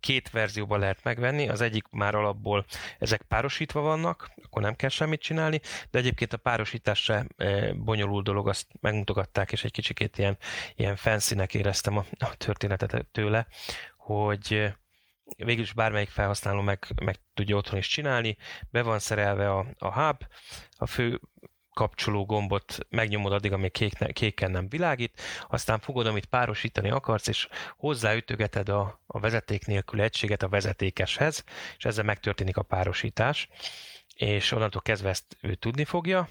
két 0.00 0.30
verzióban 0.30 0.78
lehet 0.78 1.04
megvenni, 1.04 1.48
az 1.48 1.60
egyik 1.60 1.84
már 1.90 2.14
alapból 2.14 2.64
ezek 2.98 3.22
párosítva 3.22 3.80
vannak, 3.80 4.30
akkor 4.44 4.62
nem 4.62 4.76
kell 4.76 4.88
semmit 4.88 5.20
csinálni, 5.20 5.60
de 5.90 5.98
egyébként 5.98 6.32
a 6.32 6.36
párosítás 6.36 7.02
se 7.02 7.26
bonyolult 7.74 8.24
dolog, 8.24 8.48
azt 8.48 8.66
megmutogatták, 8.80 9.52
és 9.52 9.64
egy 9.64 9.72
kicsikét 9.72 10.18
ilyen, 10.18 10.36
ilyen 10.76 10.96
fancy 10.96 11.34
éreztem 11.52 11.96
a, 11.96 12.04
a 12.18 12.36
történetet 12.36 13.06
tőle, 13.12 13.46
hogy 13.96 14.74
végül 15.36 15.62
is 15.62 15.72
bármelyik 15.72 16.08
felhasználó 16.08 16.60
meg, 16.60 16.86
meg 17.04 17.16
tudja 17.34 17.56
otthon 17.56 17.78
is 17.78 17.86
csinálni, 17.86 18.36
be 18.70 18.82
van 18.82 18.98
szerelve 18.98 19.50
a, 19.50 19.66
a 19.78 19.92
hub, 19.92 20.26
a 20.76 20.86
fő 20.86 21.20
kapcsoló 21.76 22.24
gombot 22.24 22.78
megnyomod 22.88 23.32
addig, 23.32 23.52
amíg 23.52 23.72
kék, 23.72 24.12
kéken 24.12 24.50
nem 24.50 24.68
világít, 24.68 25.20
aztán 25.48 25.78
fogod, 25.78 26.06
amit 26.06 26.26
párosítani 26.26 26.90
akarsz, 26.90 27.26
és 27.26 27.48
hozzáütögeted 27.76 28.68
a, 28.68 29.00
a 29.06 29.20
vezeték 29.20 29.66
nélkül 29.66 30.00
egységet 30.00 30.42
a 30.42 30.48
vezetékeshez, 30.48 31.44
és 31.76 31.84
ezzel 31.84 32.04
megtörténik 32.04 32.56
a 32.56 32.62
párosítás, 32.62 33.48
és 34.16 34.52
onnantól 34.52 34.82
kezdve 34.82 35.08
ezt 35.08 35.36
ő 35.40 35.54
tudni 35.54 35.84
fogja, 35.84 36.28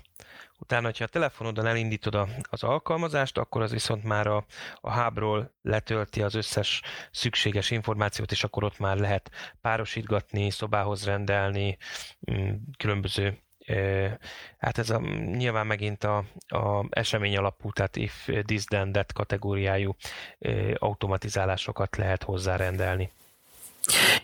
Utána, 0.60 0.92
ha 0.98 1.04
a 1.04 1.08
telefonodon 1.08 1.66
elindítod 1.66 2.28
az 2.42 2.64
alkalmazást, 2.64 3.38
akkor 3.38 3.62
az 3.62 3.72
viszont 3.72 4.04
már 4.04 4.28
a, 4.28 4.46
a 4.82 4.92
hábról 4.92 5.54
letölti 5.62 6.22
az 6.22 6.36
összes 6.36 6.82
szükséges 7.12 7.72
információt, 7.72 8.32
és 8.32 8.44
akkor 8.44 8.64
ott 8.64 8.80
már 8.80 8.98
lehet 8.98 9.32
párosítgatni, 9.62 10.50
szobához 10.50 11.06
rendelni, 11.06 11.78
mm, 12.32 12.54
különböző 12.78 13.40
Hát 14.58 14.78
ez 14.78 14.90
a, 14.90 15.00
nyilván 15.36 15.68
megint 15.68 16.04
a, 16.04 16.18
a 16.48 16.86
esemény 16.90 17.38
alapú, 17.38 17.72
tehát 17.72 17.96
if 17.96 18.30
this 18.46 18.64
then 18.64 18.92
that 18.92 19.14
kategóriájú 19.14 19.96
automatizálásokat 20.76 21.96
lehet 21.96 22.24
hozzárendelni. 22.24 23.12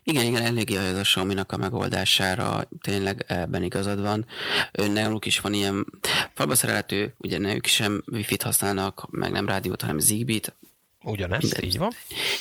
Igen, 0.03 0.25
igen, 0.25 0.41
eléggé 0.41 0.75
az 0.75 0.97
a 0.97 1.01
xiaomi 1.01 1.35
a 1.47 1.57
megoldására, 1.57 2.67
tényleg 2.81 3.25
ebben 3.27 3.63
igazad 3.63 4.01
van. 4.01 4.25
Náluk 4.71 5.25
is 5.25 5.39
van 5.39 5.53
ilyen 5.53 5.85
falba 6.33 6.55
szerelhető, 6.55 7.15
ugye 7.17 7.37
ne 7.37 7.53
ők 7.55 7.65
sem 7.65 8.03
wifi-t 8.11 8.41
használnak, 8.41 9.07
meg 9.09 9.31
nem 9.31 9.47
rádiót, 9.47 9.81
hanem 9.81 9.99
zigbee-t, 9.99 10.55
Ugyanezt, 11.03 11.53
De, 11.53 11.65
így 11.65 11.77
van. 11.77 11.91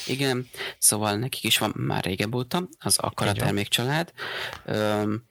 Igen, 0.07 0.49
szóval 0.79 1.17
nekik 1.17 1.45
is 1.45 1.59
van 1.59 1.73
már 1.77 2.05
régebb 2.05 2.35
óta, 2.35 2.69
az 2.79 2.99
akkora 2.99 3.33
termékcsalád. 3.33 4.13
Um, 4.67 5.25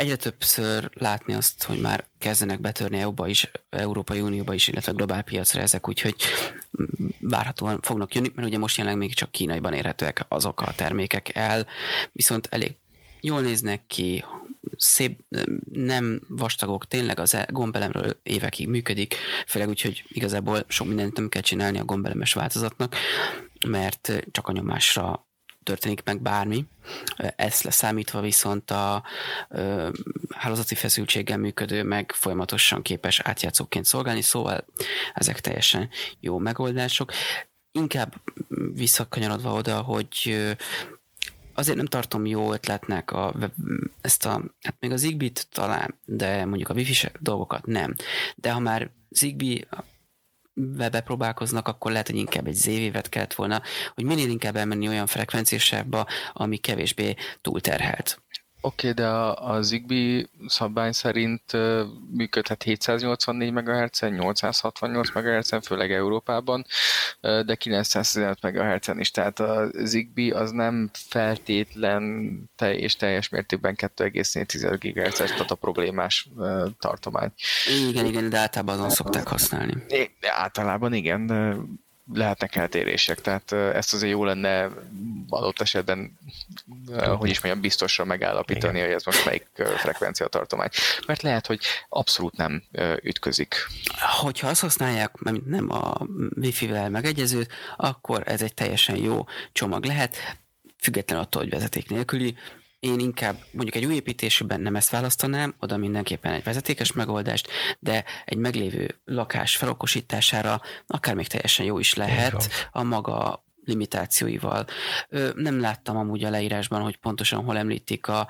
egyre 0.00 0.16
többször 0.16 0.90
látni 0.94 1.34
azt, 1.34 1.62
hogy 1.62 1.80
már 1.80 2.04
kezdenek 2.18 2.60
betörni 2.60 2.98
EU-ba 2.98 3.28
is, 3.28 3.50
Európai 3.70 4.20
Unióba 4.20 4.54
is, 4.54 4.68
illetve 4.68 4.92
globál 4.92 5.22
piacra 5.22 5.60
ezek, 5.60 5.88
úgyhogy 5.88 6.14
várhatóan 7.18 7.80
fognak 7.80 8.14
jönni, 8.14 8.30
mert 8.34 8.48
ugye 8.48 8.58
most 8.58 8.76
jelenleg 8.76 9.00
még 9.00 9.14
csak 9.14 9.30
kínaiban 9.30 9.72
érhetőek 9.72 10.24
azok 10.28 10.60
a 10.60 10.72
termékek 10.76 11.34
el, 11.34 11.66
viszont 12.12 12.48
elég 12.50 12.76
jól 13.20 13.40
néznek 13.40 13.86
ki, 13.86 14.24
szép, 14.76 15.20
nem 15.72 16.20
vastagok, 16.28 16.86
tényleg 16.86 17.18
az 17.18 17.34
e- 17.34 17.48
gombelemről 17.50 18.20
évekig 18.22 18.68
működik, 18.68 19.14
főleg 19.46 19.68
úgy, 19.68 19.80
hogy 19.80 20.04
igazából 20.08 20.64
sok 20.68 20.86
mindent 20.86 21.16
nem 21.16 21.28
kell 21.28 21.42
csinálni 21.42 21.78
a 21.78 21.84
gombelemes 21.84 22.32
változatnak, 22.32 22.94
mert 23.66 24.12
csak 24.30 24.48
a 24.48 24.52
nyomásra 24.52 25.28
történik 25.70 26.02
meg 26.04 26.20
bármi. 26.20 26.66
Ezt 27.36 27.62
leszámítva 27.62 28.20
viszont 28.20 28.70
a 28.70 29.02
ö, 29.48 29.88
hálózati 30.34 30.74
feszültséggel 30.74 31.38
működő, 31.38 31.82
meg 31.82 32.12
folyamatosan 32.12 32.82
képes 32.82 33.20
átjátszóként 33.20 33.84
szolgálni, 33.84 34.20
szóval 34.20 34.64
ezek 35.14 35.40
teljesen 35.40 35.88
jó 36.20 36.38
megoldások. 36.38 37.12
Inkább 37.72 38.14
visszakanyarodva 38.74 39.52
oda, 39.52 39.80
hogy 39.80 40.36
azért 41.54 41.76
nem 41.76 41.86
tartom 41.86 42.26
jó 42.26 42.52
ötletnek 42.52 43.10
a, 43.12 43.34
ezt 44.00 44.26
a, 44.26 44.42
hát 44.62 44.76
még 44.80 44.92
az 44.92 45.00
Zigbee-t 45.00 45.46
talán, 45.52 45.98
de 46.04 46.44
mondjuk 46.44 46.68
a 46.68 46.74
wifi 46.74 47.08
dolgokat 47.18 47.66
nem. 47.66 47.94
De 48.34 48.50
ha 48.52 48.58
már 48.58 48.90
Zigbee 49.10 49.66
bepróbálkoznak, 50.54 51.68
akkor 51.68 51.90
lehet, 51.90 52.06
hogy 52.06 52.16
inkább 52.16 52.46
egy 52.46 52.54
ZV-vet 52.54 53.08
kellett 53.08 53.34
volna, 53.34 53.62
hogy 53.94 54.04
minél 54.04 54.28
inkább 54.28 54.56
elmenni 54.56 54.88
olyan 54.88 55.06
frekvenciásában, 55.06 56.06
ami 56.32 56.56
kevésbé 56.56 57.14
túlterhelt. 57.40 58.22
Oké, 58.62 58.90
okay, 58.90 59.04
de 59.04 59.06
a, 59.06 59.50
a 59.50 59.62
Zigbee 59.62 60.24
szabvány 60.46 60.92
szerint 60.92 61.42
működhet 62.10 62.62
784 62.62 63.52
MHz-en, 63.52 64.12
868 64.12 65.10
MHz-en, 65.14 65.60
főleg 65.60 65.92
Európában, 65.92 66.66
de 67.20 67.54
915 67.54 68.42
MHz-en 68.42 69.00
is. 69.00 69.10
Tehát 69.10 69.40
a 69.40 69.68
Zigbee 69.72 70.36
az 70.38 70.50
nem 70.50 70.90
feltétlen 70.92 72.34
te 72.56 72.74
és 72.74 72.96
teljes 72.96 73.28
mértékben 73.28 73.74
2,4 73.76 74.76
GHz-es, 74.80 75.30
tehát 75.30 75.50
a 75.50 75.54
problémás 75.54 76.28
tartomány. 76.78 77.32
Igen, 77.88 78.06
igen, 78.06 78.28
de 78.28 78.38
általában 78.38 78.74
azon 78.74 78.90
szokták 78.90 79.28
használni. 79.28 79.74
É, 79.88 80.10
általában 80.20 80.92
igen, 80.92 81.26
de 81.26 81.56
lehetnek 82.12 82.56
eltérések, 82.56 83.20
tehát 83.20 83.52
ezt 83.52 83.94
azért 83.94 84.12
jó 84.12 84.24
lenne 84.24 84.68
adott 85.28 85.60
esetben, 85.60 86.18
hogy 87.18 87.30
is 87.30 87.40
mondjam, 87.40 87.62
biztosra 87.62 88.04
megállapítani, 88.04 88.72
Igen. 88.72 88.86
hogy 88.86 88.94
ez 88.94 89.04
most 89.04 89.24
melyik 89.24 89.46
frekvencia 89.76 90.26
tartomány. 90.26 90.68
Mert 91.06 91.22
lehet, 91.22 91.46
hogy 91.46 91.60
abszolút 91.88 92.36
nem 92.36 92.62
ütközik. 93.02 93.54
Hogyha 94.20 94.48
azt 94.48 94.60
használják, 94.60 95.16
mert 95.18 95.44
nem 95.44 95.70
a 95.70 96.06
Wi-Fi-vel 96.36 96.90
megegyezőt, 96.90 97.52
akkor 97.76 98.22
ez 98.26 98.42
egy 98.42 98.54
teljesen 98.54 98.96
jó 98.96 99.26
csomag 99.52 99.84
lehet, 99.84 100.16
független 100.78 101.18
attól, 101.18 101.42
hogy 101.42 101.50
vezeték 101.50 101.88
nélküli, 101.88 102.36
én 102.80 102.98
inkább 102.98 103.36
mondjuk 103.52 103.76
egy 103.76 103.84
új 103.84 103.94
építésben 103.94 104.60
nem 104.60 104.76
ezt 104.76 104.90
választanám, 104.90 105.54
oda 105.58 105.76
mindenképpen 105.76 106.32
egy 106.32 106.42
vezetékes 106.42 106.92
megoldást, 106.92 107.48
de 107.78 108.04
egy 108.24 108.38
meglévő 108.38 109.00
lakás 109.04 109.56
felokosítására 109.56 110.60
akár 110.86 111.14
még 111.14 111.26
teljesen 111.26 111.66
jó 111.66 111.78
is 111.78 111.94
lehet 111.94 112.68
a 112.72 112.82
maga 112.82 113.44
limitációival. 113.64 114.66
Nem 115.34 115.60
láttam 115.60 115.96
amúgy 115.96 116.24
a 116.24 116.30
leírásban, 116.30 116.82
hogy 116.82 116.96
pontosan 116.96 117.44
hol 117.44 117.56
említik 117.56 118.06
a 118.06 118.28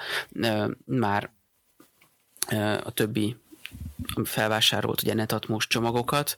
már 0.84 1.30
a 2.84 2.90
többi 2.90 3.36
felvásárolt 4.24 5.02
ugye 5.02 5.14
netatmos 5.14 5.66
csomagokat. 5.66 6.36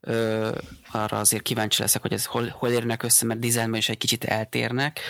Ö, 0.00 0.50
arra 0.90 1.18
azért 1.18 1.42
kíváncsi 1.42 1.80
leszek, 1.82 2.02
hogy 2.02 2.12
ez 2.12 2.24
hol, 2.24 2.48
hol 2.48 2.70
érnek 2.70 3.02
össze, 3.02 3.24
mert 3.26 3.40
dizájnban 3.40 3.78
is 3.78 3.88
egy 3.88 3.98
kicsit 3.98 4.24
eltérnek. 4.24 5.00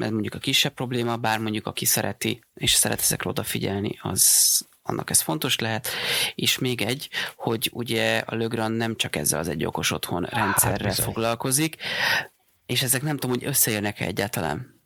Ez 0.00 0.10
mondjuk 0.10 0.34
a 0.34 0.38
kisebb 0.38 0.72
probléma, 0.72 1.16
bár 1.16 1.38
mondjuk 1.38 1.66
aki 1.66 1.84
szereti, 1.84 2.44
és 2.54 2.72
szeret 2.72 3.00
ezekre 3.00 3.30
odafigyelni, 3.30 3.98
az 4.02 4.60
annak 4.82 5.10
ez 5.10 5.20
fontos 5.20 5.58
lehet. 5.58 5.88
És 6.34 6.58
még 6.58 6.82
egy, 6.82 7.08
hogy 7.36 7.70
ugye 7.72 8.18
a 8.26 8.34
Lögran 8.34 8.72
nem 8.72 8.96
csak 8.96 9.16
ezzel 9.16 9.38
az 9.38 9.48
egy 9.48 9.64
okos 9.64 9.90
otthon 9.90 10.22
rendszerrel 10.22 10.88
hát 10.88 11.00
foglalkozik, 11.00 11.76
és 12.66 12.82
ezek 12.82 13.02
nem 13.02 13.16
tudom, 13.16 13.36
hogy 13.36 13.48
összeérnek-e 13.48 14.04
egyáltalán. 14.04 14.81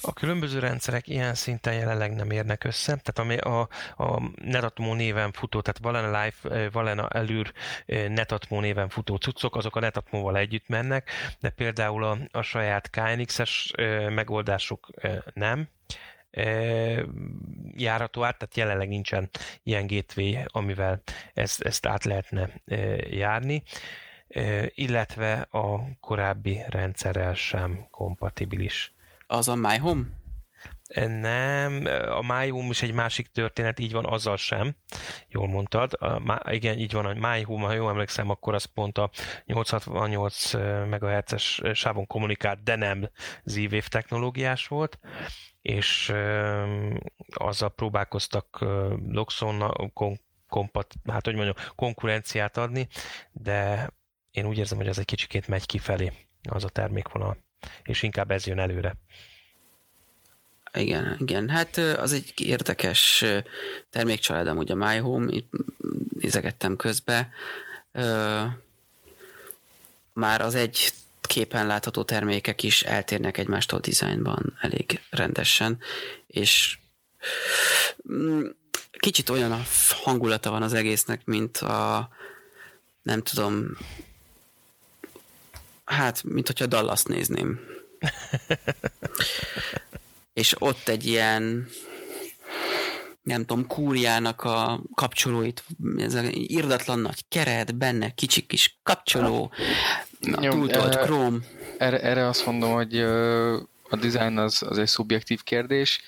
A 0.00 0.12
különböző 0.12 0.58
rendszerek 0.58 1.08
ilyen 1.08 1.34
szinten 1.34 1.74
jelenleg 1.74 2.14
nem 2.14 2.30
érnek 2.30 2.64
össze, 2.64 2.86
tehát 2.86 3.18
ami 3.18 3.36
a, 3.36 3.68
a 3.96 4.22
Netatmo 4.44 4.94
néven 4.94 5.32
futó, 5.32 5.60
tehát 5.60 5.80
Valena 5.82 6.22
Life, 6.22 6.68
Valena 6.70 7.08
Elür 7.08 7.52
Netatmo 7.86 8.60
néven 8.60 8.88
futó 8.88 9.16
cuccok, 9.16 9.56
azok 9.56 9.76
a 9.76 9.80
Netatmo-val 9.80 10.36
együtt 10.36 10.68
mennek, 10.68 11.10
de 11.40 11.50
például 11.50 12.04
a, 12.04 12.18
a 12.30 12.42
saját 12.42 12.90
KNX-es 12.90 13.72
megoldásuk 14.08 14.90
nem, 15.34 15.68
járható 17.74 18.24
át, 18.24 18.38
tehát 18.38 18.56
jelenleg 18.56 18.88
nincsen 18.88 19.30
ilyen 19.62 19.86
gateway, 19.86 20.36
amivel 20.46 21.02
ezt, 21.34 21.60
ezt 21.60 21.86
át 21.86 22.04
lehetne 22.04 22.50
járni, 23.10 23.62
illetve 24.74 25.32
a 25.50 25.80
korábbi 26.00 26.62
rendszerrel 26.68 27.34
sem 27.34 27.86
kompatibilis. 27.90 28.94
Az 29.26 29.48
a 29.48 29.54
My 29.54 29.76
Home? 29.76 30.02
Nem, 31.20 31.86
a 32.10 32.22
MyHome 32.22 32.68
is 32.68 32.82
egy 32.82 32.92
másik 32.92 33.26
történet, 33.26 33.78
így 33.78 33.92
van, 33.92 34.06
azzal 34.06 34.36
sem. 34.36 34.76
Jól 35.28 35.48
mondtad. 35.48 35.92
A, 35.92 36.42
igen, 36.50 36.78
így 36.78 36.92
van, 36.92 37.06
a 37.06 37.28
MyHome, 37.28 37.66
ha 37.66 37.72
jól 37.72 37.90
emlékszem, 37.90 38.30
akkor 38.30 38.54
az 38.54 38.64
pont 38.64 38.98
a 38.98 39.10
868 39.44 40.52
MHz-es 40.88 41.62
sávon 41.72 42.06
kommunikált, 42.06 42.62
de 42.62 42.76
nem 42.76 43.10
Z-Wave 43.44 43.88
technológiás 43.88 44.66
volt 44.66 44.98
és 45.66 46.12
azzal 47.34 47.68
próbálkoztak 47.74 48.58
Loxon 49.08 49.72
kompat, 50.46 50.94
hát 51.04 51.24
hogy 51.24 51.34
mondjam, 51.34 51.66
konkurenciát 51.74 52.56
adni, 52.56 52.88
de 53.32 53.90
én 54.30 54.46
úgy 54.46 54.58
érzem, 54.58 54.78
hogy 54.78 54.88
ez 54.88 54.98
egy 54.98 55.04
kicsikét 55.04 55.48
megy 55.48 55.66
kifelé 55.66 56.12
az 56.50 56.64
a 56.64 56.68
termékvonal, 56.68 57.36
és 57.82 58.02
inkább 58.02 58.30
ez 58.30 58.46
jön 58.46 58.58
előre. 58.58 58.94
Igen, 60.72 61.16
igen. 61.18 61.48
Hát 61.48 61.76
az 61.76 62.12
egy 62.12 62.32
érdekes 62.36 63.24
termékcsalád 63.90 64.46
amúgy 64.46 64.70
a 64.70 64.74
My 64.74 64.96
Home, 64.96 65.32
itt 65.32 65.50
nézegettem 66.20 66.76
közbe. 66.76 67.28
Már 70.12 70.40
az 70.40 70.54
egy 70.54 70.92
képen 71.20 71.66
látható 71.66 72.02
termékek 72.02 72.62
is 72.62 72.82
eltérnek 72.82 73.38
egymástól 73.38 73.80
dizájnban 73.80 74.56
elég 74.60 75.00
rendesen, 75.10 75.78
és 76.26 76.78
mm, 78.12 78.44
kicsit 78.90 79.28
olyan 79.28 79.52
a 79.52 79.62
hangulata 80.02 80.50
van 80.50 80.62
az 80.62 80.72
egésznek, 80.72 81.24
mint 81.24 81.56
a 81.56 82.08
nem 83.02 83.22
tudom, 83.22 83.76
hát, 85.86 86.22
mint 86.22 86.46
hogyha 86.46 86.66
Dallas 86.66 87.02
nézném. 87.02 87.60
és 90.32 90.54
ott 90.58 90.88
egy 90.88 91.06
ilyen 91.06 91.68
nem 93.22 93.44
tudom, 93.44 93.66
kúriának 93.66 94.42
a 94.42 94.80
kapcsolóit, 94.94 95.64
ez 95.98 96.14
a 96.14 96.22
irdatlan 96.30 96.98
nagy 96.98 97.24
keret, 97.28 97.74
benne 97.74 98.10
kicsi 98.10 98.46
kis 98.46 98.78
kapcsoló, 98.82 99.52
a 100.32 100.48
túltolt 100.48 100.96
Chrome. 100.96 101.38
Erre, 101.78 102.00
erre 102.00 102.26
azt 102.26 102.46
mondom, 102.46 102.72
hogy 102.72 103.00
a 103.88 103.96
design 104.00 104.36
az, 104.36 104.62
az 104.68 104.78
egy 104.78 104.86
szubjektív 104.86 105.42
kérdés. 105.42 106.00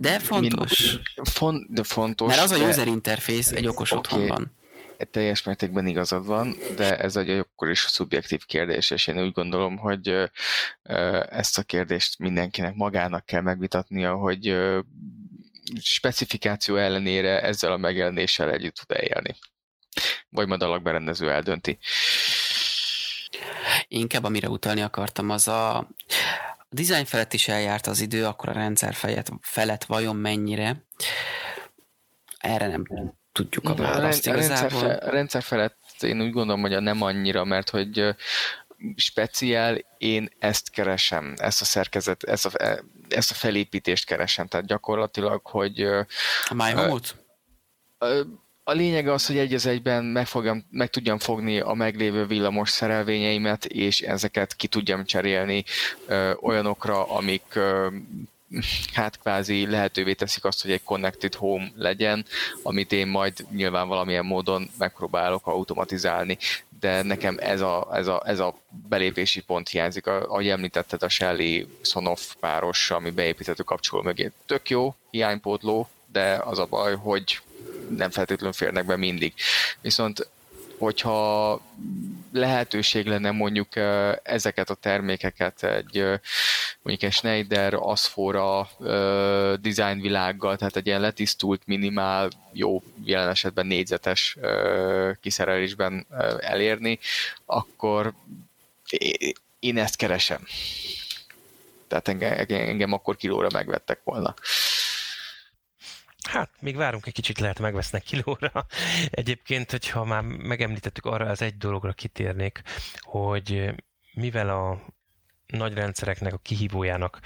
De 0.00 0.18
fontos. 0.18 0.80
Mind, 0.80 1.28
font, 1.28 1.72
de 1.72 1.82
fontos. 1.82 2.28
Mert 2.28 2.40
az 2.40 2.50
a 2.50 2.68
user 2.68 2.86
interface 2.86 3.56
egy 3.56 3.66
okos 3.66 3.90
okay. 3.90 3.98
otthonban 3.98 4.52
teljes 5.10 5.42
mértékben 5.42 5.86
igazad 5.86 6.26
van, 6.26 6.56
de 6.76 6.98
ez 6.98 7.16
egy 7.16 7.30
akkor 7.30 7.70
is 7.70 7.78
szubjektív 7.78 8.44
kérdés, 8.44 8.90
és 8.90 9.06
én 9.06 9.22
úgy 9.22 9.32
gondolom, 9.32 9.76
hogy 9.76 10.30
ezt 11.28 11.58
a 11.58 11.62
kérdést 11.62 12.18
mindenkinek 12.18 12.74
magának 12.74 13.26
kell 13.26 13.40
megvitatnia, 13.40 14.14
hogy 14.14 14.56
specifikáció 15.80 16.76
ellenére 16.76 17.42
ezzel 17.42 17.72
a 17.72 17.76
megjelenéssel 17.76 18.50
együtt 18.50 18.74
tud 18.74 18.96
élni. 19.00 19.36
Vagy 20.28 20.46
majd 20.46 20.62
a 20.62 20.68
lakberendező 20.68 21.30
eldönti. 21.30 21.78
Inkább 23.88 24.24
amire 24.24 24.48
utalni 24.48 24.80
akartam, 24.80 25.30
az 25.30 25.48
a, 25.48 25.76
a 25.76 25.88
design 26.68 27.04
felett 27.04 27.32
is 27.32 27.48
eljárt 27.48 27.86
az 27.86 28.00
idő, 28.00 28.26
akkor 28.26 28.48
a 28.48 28.52
rendszer 28.52 28.94
felett, 28.94 29.30
felett 29.40 29.84
vajon 29.84 30.16
mennyire? 30.16 30.84
Erre 32.38 32.66
nem 32.66 32.84
tudjuk 33.34 33.68
a 33.68 33.74
választ 33.74 34.26
a, 34.26 34.32
rendszer, 34.32 34.70
fe, 34.70 34.94
a 34.94 35.10
rendszer 35.10 35.42
felett 35.42 35.78
én 36.00 36.20
úgy 36.20 36.32
gondolom, 36.32 36.60
hogy 36.60 36.74
a 36.74 36.80
nem 36.80 37.02
annyira, 37.02 37.44
mert 37.44 37.70
hogy 37.70 38.14
speciál, 38.96 39.78
én 39.98 40.28
ezt 40.38 40.70
keresem, 40.70 41.34
ezt 41.36 41.60
a 41.60 41.64
szerkezet, 41.64 42.22
ezt 42.22 42.46
a, 42.46 42.80
ezt 43.08 43.30
a 43.30 43.34
felépítést 43.34 44.04
keresem, 44.06 44.46
tehát 44.46 44.66
gyakorlatilag, 44.66 45.46
hogy 45.46 45.82
a 46.48 46.54
MyHome-ot? 46.54 47.16
A 48.66 48.72
lényeg 48.72 49.08
az, 49.08 49.26
hogy 49.26 49.38
egy 49.38 49.54
az 49.54 49.66
egyben 49.66 50.04
megfogjam, 50.04 50.66
meg 50.70 50.90
tudjam 50.90 51.18
fogni 51.18 51.60
a 51.60 51.72
meglévő 51.72 52.26
villamos 52.26 52.70
szerelvényeimet, 52.70 53.64
és 53.64 54.00
ezeket 54.00 54.56
ki 54.56 54.66
tudjam 54.66 55.04
cserélni 55.04 55.64
ö, 56.06 56.32
olyanokra, 56.40 57.08
amik 57.08 57.44
ö, 57.54 57.88
hát 58.92 59.18
kvázi 59.18 59.66
lehetővé 59.66 60.12
teszik 60.12 60.44
azt, 60.44 60.62
hogy 60.62 60.70
egy 60.70 60.82
connected 60.82 61.34
home 61.34 61.70
legyen, 61.76 62.24
amit 62.62 62.92
én 62.92 63.06
majd 63.06 63.46
nyilván 63.50 63.88
valamilyen 63.88 64.24
módon 64.24 64.70
megpróbálok 64.78 65.46
automatizálni, 65.46 66.38
de 66.80 67.02
nekem 67.02 67.36
ez 67.40 67.60
a, 67.60 67.88
ez 67.92 68.06
a, 68.06 68.22
ez 68.26 68.38
a 68.38 68.58
belépési 68.88 69.40
pont 69.40 69.68
hiányzik. 69.68 70.06
Ahogy 70.06 70.48
említetted, 70.48 71.02
a 71.02 71.08
Shelly 71.08 71.66
Sonoff 71.82 72.34
páros, 72.40 72.90
ami 72.90 73.10
beépíthető 73.10 73.62
kapcsoló 73.62 74.02
mögé. 74.02 74.30
Tök 74.46 74.68
jó, 74.70 74.94
hiánypótló, 75.10 75.88
de 76.12 76.40
az 76.44 76.58
a 76.58 76.66
baj, 76.66 76.96
hogy 76.96 77.40
nem 77.96 78.10
feltétlenül 78.10 78.52
férnek 78.52 78.86
be 78.86 78.96
mindig. 78.96 79.34
Viszont 79.80 80.28
hogyha 80.78 81.60
lehetőség 82.32 83.06
lenne 83.06 83.30
mondjuk 83.30 83.68
ezeket 84.22 84.70
a 84.70 84.74
termékeket 84.74 85.62
egy 85.62 86.04
mondjuk 86.84 87.10
egy 87.10 87.16
Schneider 87.16 87.74
Asfora 87.74 88.68
design 89.60 90.00
világgal, 90.00 90.56
tehát 90.56 90.76
egy 90.76 90.86
ilyen 90.86 91.00
letisztult, 91.00 91.66
minimál, 91.66 92.30
jó 92.52 92.82
jelen 93.04 93.28
esetben 93.28 93.66
négyzetes 93.66 94.36
kiszerelésben 95.20 96.06
elérni, 96.38 96.98
akkor 97.44 98.12
én 99.58 99.78
ezt 99.78 99.96
keresem. 99.96 100.46
Tehát 101.88 102.08
engem, 102.08 102.46
engem 102.48 102.92
akkor 102.92 103.16
kilóra 103.16 103.48
megvettek 103.52 104.00
volna. 104.04 104.34
Hát, 106.28 106.50
még 106.60 106.76
várunk 106.76 107.06
egy 107.06 107.12
kicsit, 107.12 107.38
lehet 107.38 107.58
megvesznek 107.58 108.02
kilóra. 108.02 108.66
Egyébként, 109.10 109.70
hogyha 109.70 110.04
már 110.04 110.22
megemlítettük, 110.22 111.04
arra 111.04 111.26
az 111.28 111.42
egy 111.42 111.56
dologra 111.56 111.92
kitérnék, 111.92 112.62
hogy 113.00 113.74
mivel 114.14 114.48
a 114.48 114.92
nagy 115.46 115.74
rendszereknek 115.74 116.32
a 116.32 116.38
kihívójának 116.42 117.20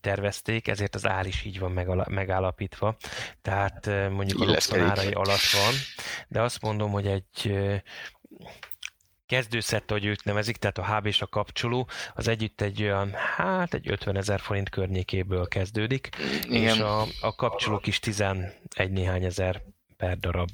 tervezték, 0.00 0.68
ezért 0.68 0.94
az 0.94 1.06
ár 1.06 1.26
is 1.26 1.44
így 1.44 1.58
van 1.58 1.72
megállapítva. 2.08 2.96
Tehát 3.42 3.86
mondjuk 4.10 4.40
a 4.40 4.44
Luxon 4.44 4.80
árai 4.80 5.12
alatt 5.12 5.50
van, 5.52 5.74
de 6.28 6.42
azt 6.42 6.62
mondom, 6.62 6.90
hogy 6.90 7.06
egy 7.06 7.54
kezdőszett, 9.26 9.90
ahogy 9.90 10.04
ők 10.04 10.24
nevezik, 10.24 10.56
tehát 10.56 10.78
a 10.78 10.96
HB 10.96 11.06
és 11.06 11.22
a 11.22 11.26
kapcsoló, 11.26 11.88
az 12.14 12.28
együtt 12.28 12.60
egy 12.60 12.82
olyan, 12.82 13.12
hát 13.12 13.74
egy 13.74 13.90
50 13.90 14.16
ezer 14.16 14.40
forint 14.40 14.68
környékéből 14.68 15.48
kezdődik, 15.48 16.08
Igen. 16.42 16.74
és 16.74 16.80
a, 16.80 17.06
a 17.20 17.34
kapcsolók 17.34 17.86
is 17.86 17.98
11 17.98 18.52
néhány 18.90 19.24
ezer 19.24 19.62
per 19.96 20.18
darab. 20.18 20.48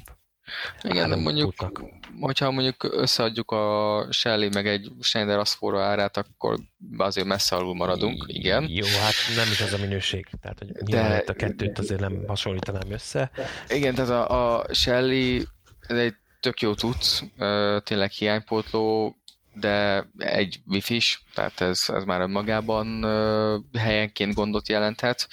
Igen, 0.83 1.09
de 1.09 1.17
mondjuk, 1.17 1.55
futnak. 1.55 1.91
hogyha 2.21 2.51
mondjuk 2.51 2.85
összeadjuk 2.91 3.51
a 3.51 4.07
Shelly 4.11 4.49
meg 4.53 4.67
egy 4.67 4.91
Schneider 5.01 5.39
Asfora 5.39 5.83
árát, 5.83 6.17
akkor 6.17 6.59
azért 6.97 7.27
messze 7.27 7.57
alul 7.57 7.75
maradunk, 7.75 8.25
igen. 8.27 8.67
Jó, 8.69 8.87
hát 8.87 9.15
nem 9.37 9.47
is 9.51 9.61
az 9.61 9.73
a 9.73 9.79
minőség, 9.79 10.29
tehát 10.41 10.59
hogy 10.59 10.73
de, 10.73 11.25
a 11.27 11.33
kettőt 11.33 11.79
azért 11.79 12.01
nem 12.01 12.25
hasonlítanám 12.27 12.91
össze. 12.91 13.31
Igen, 13.69 13.95
tehát 13.95 14.11
a, 14.11 14.57
a 14.57 14.75
Shelly 14.75 15.47
ez 15.87 15.99
egy 15.99 16.15
tök 16.41 16.61
jó 16.61 16.75
tudsz, 16.75 17.23
tényleg 17.85 18.11
hiánypótló, 18.11 19.17
de 19.55 20.07
egy 20.19 20.61
wifi 20.67 20.95
is, 20.95 21.23
tehát 21.35 21.61
ez, 21.61 21.83
ez 21.87 22.05
már 22.05 22.21
önmagában 22.21 23.03
helyenként 23.79 24.35
gondot 24.35 24.69
jelenthet. 24.69 25.29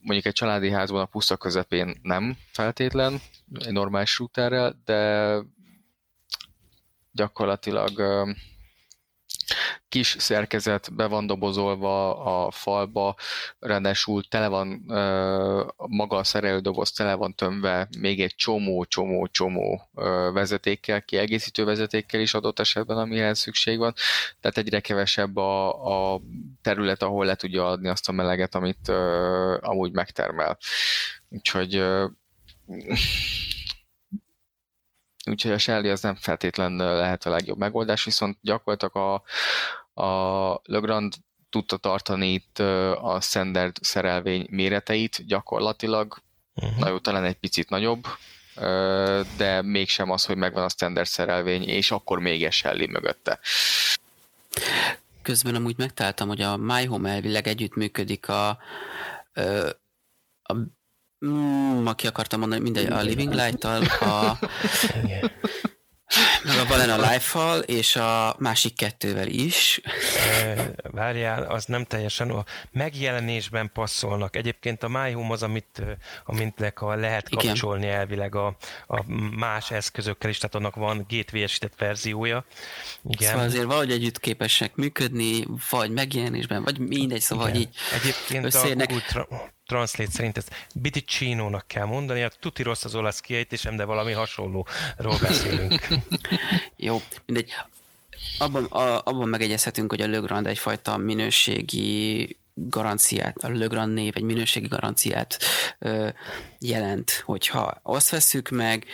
Mondjuk 0.00 0.24
egy 0.24 0.32
családi 0.32 0.70
házban 0.70 1.00
a 1.00 1.06
puszta 1.06 1.36
közepén 1.36 1.98
nem 2.02 2.36
feltétlen, 2.52 3.20
egy 3.54 3.72
normális 3.72 4.18
routerrel, 4.18 4.80
de 4.84 5.38
gyakorlatilag 7.12 7.92
kis 9.94 10.16
szerkezet 10.18 10.94
be 10.94 11.06
van 11.06 11.26
dobozolva 11.26 12.24
a 12.24 12.50
falba, 12.50 13.16
ráadásul 13.58 14.24
tele 14.28 14.48
van 14.48 14.66
maga 15.76 16.16
a 16.16 16.24
szerelődoboz 16.24 16.92
tele 16.92 17.14
van 17.14 17.34
tömve 17.34 17.88
még 17.98 18.20
egy 18.20 18.34
csomó-csomó-csomó 18.34 19.88
vezetékkel, 20.32 21.02
kiegészítő 21.02 21.64
vezetékkel 21.64 22.20
is 22.20 22.34
adott 22.34 22.58
esetben, 22.58 22.98
amihez 22.98 23.38
szükség 23.38 23.78
van, 23.78 23.94
tehát 24.40 24.58
egyre 24.58 24.80
kevesebb 24.80 25.36
a, 25.36 26.14
a 26.14 26.20
terület, 26.62 27.02
ahol 27.02 27.24
le 27.24 27.34
tudja 27.34 27.66
adni 27.66 27.88
azt 27.88 28.08
a 28.08 28.12
meleget, 28.12 28.54
amit 28.54 28.88
amúgy 29.60 29.92
megtermel. 29.92 30.58
Úgyhogy 31.28 31.84
úgyhogy 35.30 35.52
a 35.52 35.58
Shelly 35.58 35.88
az 35.88 36.00
nem 36.00 36.14
feltétlen 36.14 36.76
lehet 36.76 37.26
a 37.26 37.30
legjobb 37.30 37.58
megoldás, 37.58 38.04
viszont 38.04 38.38
gyakorlatilag 38.40 38.96
a, 38.96 39.22
a 39.94 40.60
Legrand 40.62 41.14
tudta 41.50 41.76
tartani 41.76 42.32
itt 42.32 42.58
a 43.02 43.18
standard 43.20 43.76
szerelvény 43.80 44.46
méreteit 44.50 45.26
gyakorlatilag, 45.26 46.22
uh-huh. 46.54 46.78
na 46.78 46.88
jó, 46.88 46.98
talán 46.98 47.24
egy 47.24 47.38
picit 47.38 47.68
nagyobb, 47.68 48.06
de 49.36 49.62
mégsem 49.62 50.10
az, 50.10 50.24
hogy 50.24 50.36
megvan 50.36 50.64
a 50.64 50.68
standard 50.68 51.06
szerelvény, 51.06 51.62
és 51.62 51.90
akkor 51.90 52.18
még 52.18 52.44
egy 52.44 52.52
Shelly 52.52 52.86
mögötte. 52.86 53.38
közben 55.22 55.54
amúgy 55.54 55.78
megtaláltam, 55.78 56.28
hogy 56.28 56.40
a 56.40 56.56
My 56.56 56.84
Home 56.84 57.10
elvileg 57.10 57.46
együttműködik 57.48 58.28
a, 58.28 58.48
a, 58.48 58.58
a 60.42 60.54
mm, 61.26 61.86
aki 61.86 62.06
akartam 62.06 62.40
mondani, 62.40 62.62
mindegy, 62.62 62.86
a 62.86 63.00
Living 63.00 63.32
Light-tal, 63.32 63.84
a, 63.84 64.38
meg 66.44 66.58
a 66.58 66.66
Valen 66.66 66.90
a 66.90 67.10
Life-val, 67.10 67.58
és 67.60 67.96
a 67.96 68.36
másik 68.38 68.74
kettővel 68.74 69.26
is. 69.26 69.80
Várjál, 70.82 71.42
az 71.42 71.64
nem 71.64 71.84
teljesen, 71.84 72.30
a 72.30 72.44
megjelenésben 72.72 73.70
passzolnak. 73.72 74.36
Egyébként 74.36 74.82
a 74.82 74.88
My 74.88 75.12
Home 75.12 75.32
az, 75.32 75.42
amit, 75.42 75.82
amit 76.24 76.72
a 76.74 76.94
lehet 76.94 77.28
Igen. 77.28 77.46
kapcsolni 77.46 77.88
elvileg 77.88 78.34
a, 78.34 78.56
a 78.86 79.04
más 79.36 79.70
eszközökkel 79.70 80.30
is, 80.30 80.38
tehát 80.38 80.54
annak 80.54 80.74
van 80.74 81.06
gateway-esített 81.08 81.74
verziója. 81.78 82.44
Igen. 83.08 83.30
Szóval 83.30 83.44
azért 83.44 83.64
valahogy 83.64 83.92
együtt 83.92 84.20
képesek 84.20 84.74
működni, 84.74 85.44
vagy 85.70 85.90
megjelenésben, 85.90 86.62
vagy 86.62 86.78
mindegy, 86.78 87.20
szóval 87.20 87.48
Igen. 87.48 87.60
így 87.60 87.68
Egyébként 87.92 88.44
összeérnek. 88.44 88.90
a 88.90 88.92
Google 88.92 89.53
Translate 89.74 90.10
szerint 90.10 90.36
ezt 90.36 90.68
Biticino-nak 90.74 91.66
kell 91.66 91.84
mondani, 91.84 92.20
hát 92.20 92.38
tuti 92.40 92.62
rossz 92.62 92.84
az 92.84 92.94
olasz 92.94 93.20
kiejtésem, 93.20 93.76
de 93.76 93.84
valami 93.84 94.12
hasonlóról 94.12 95.18
beszélünk. 95.20 95.86
Jó, 96.76 97.02
mindegy. 97.26 97.52
Abban, 98.38 98.64
a, 98.64 98.98
abban 99.04 99.28
megegyezhetünk, 99.28 99.90
hogy 99.90 100.00
a 100.00 100.08
Legrand 100.08 100.46
egyfajta 100.46 100.96
minőségi 100.96 102.36
garanciát, 102.54 103.36
a 103.36 103.48
Legrand 103.48 103.94
név 103.94 104.12
egy 104.16 104.22
minőségi 104.22 104.66
garanciát 104.66 105.38
ö, 105.78 106.08
jelent, 106.58 107.10
hogyha 107.10 107.80
azt 107.82 108.10
veszük 108.10 108.48
meg, 108.48 108.86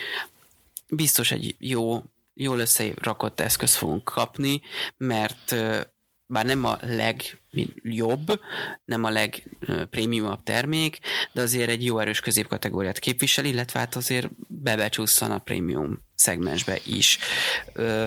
biztos 0.89 1.31
egy 1.31 1.55
jó, 1.59 2.03
jól 2.33 2.59
összerakott 2.59 3.39
eszköz 3.39 3.75
fogunk 3.75 4.03
kapni, 4.03 4.61
mert 4.97 5.55
bár 6.31 6.45
nem 6.45 6.65
a 6.65 6.77
legjobb, 6.81 8.41
nem 8.85 9.03
a 9.03 9.09
legprémiumabb 9.09 10.43
termék, 10.43 10.99
de 11.33 11.41
azért 11.41 11.69
egy 11.69 11.85
jó 11.85 11.99
erős 11.99 12.19
középkategóriát 12.19 12.99
képvisel, 12.99 13.45
illetve 13.45 13.79
hát 13.79 13.95
azért 13.95 14.29
bebecsusszan 14.47 15.31
a 15.31 15.37
prémium 15.37 15.99
szegmensbe 16.15 16.77
is. 16.85 17.17
Ö, 17.73 18.05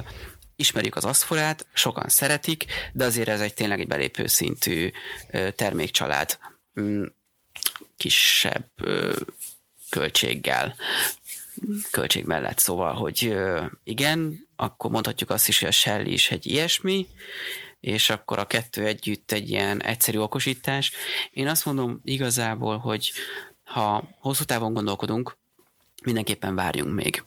ismerjük 0.57 0.97
az 0.97 1.05
aszforát, 1.05 1.67
sokan 1.73 2.09
szeretik, 2.09 2.65
de 2.93 3.05
azért 3.05 3.29
ez 3.29 3.41
egy 3.41 3.55
tényleg 3.55 3.81
egy 3.81 3.87
belépő 3.87 4.27
szintű 4.27 4.91
termékcsalád 5.57 6.39
mm, 6.81 7.05
kisebb 7.97 8.69
költséggel 9.91 10.75
költség 11.91 12.25
mellett, 12.25 12.59
szóval, 12.59 12.95
hogy 12.95 13.35
igen, 13.85 14.49
akkor 14.57 14.91
mondhatjuk 14.91 15.31
azt 15.31 15.49
is, 15.49 15.59
hogy 15.59 15.69
a 15.69 15.73
Shell 15.73 16.05
is 16.05 16.31
egy 16.31 16.47
ilyesmi, 16.47 17.07
és 17.85 18.11
akkor 18.11 18.39
a 18.39 18.47
kettő 18.47 18.87
együtt 18.87 19.33
egy 19.33 19.51
ilyen 19.51 19.83
egyszerű 19.83 20.19
okosítás. 20.19 20.93
Én 21.31 21.49
azt 21.49 21.65
mondom 21.65 22.01
igazából, 22.05 22.79
hogy 22.79 23.13
ha 23.65 24.09
hosszú 24.19 24.45
távon 24.45 24.73
gondolkodunk, 24.73 25.37
mindenképpen 26.05 26.55
várjunk 26.55 26.95
még. 26.95 27.25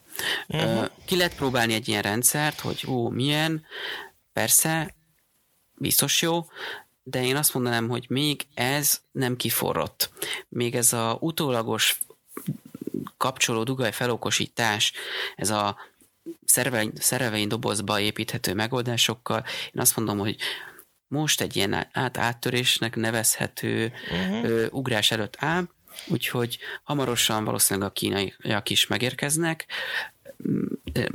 Uh-huh. 0.48 0.88
Ki 1.04 1.16
lehet 1.16 1.36
próbálni 1.36 1.74
egy 1.74 1.88
ilyen 1.88 2.02
rendszert, 2.02 2.60
hogy 2.60 2.84
ó, 2.88 3.08
milyen, 3.08 3.64
persze, 4.32 4.94
biztos 5.74 6.22
jó, 6.22 6.46
de 7.02 7.24
én 7.24 7.36
azt 7.36 7.54
mondanám, 7.54 7.88
hogy 7.88 8.06
még 8.08 8.46
ez 8.54 9.00
nem 9.12 9.36
kiforrott. 9.36 10.10
Még 10.48 10.74
ez 10.74 10.92
a 10.92 11.16
utólagos 11.20 12.00
kapcsoló 13.16 13.62
dugaj 13.62 13.92
felokosítás, 13.92 14.92
ez 15.36 15.50
a 15.50 15.76
szervein, 16.44 16.92
szervein 16.94 17.48
dobozba 17.48 18.00
építhető 18.00 18.54
megoldásokkal. 18.54 19.44
Én 19.72 19.80
azt 19.80 19.96
mondom, 19.96 20.18
hogy 20.18 20.36
most 21.08 21.40
egy 21.40 21.56
ilyen 21.56 21.86
át 21.92 22.18
áttörésnek 22.18 22.96
nevezhető 22.96 23.92
uh-huh. 24.10 24.44
ö, 24.44 24.66
ugrás 24.70 25.10
előtt 25.10 25.36
áll, 25.38 25.68
úgyhogy 26.06 26.58
hamarosan 26.82 27.44
valószínűleg 27.44 27.88
a 27.88 27.92
kínaiak 27.92 28.70
is 28.70 28.86
megérkeznek. 28.86 29.66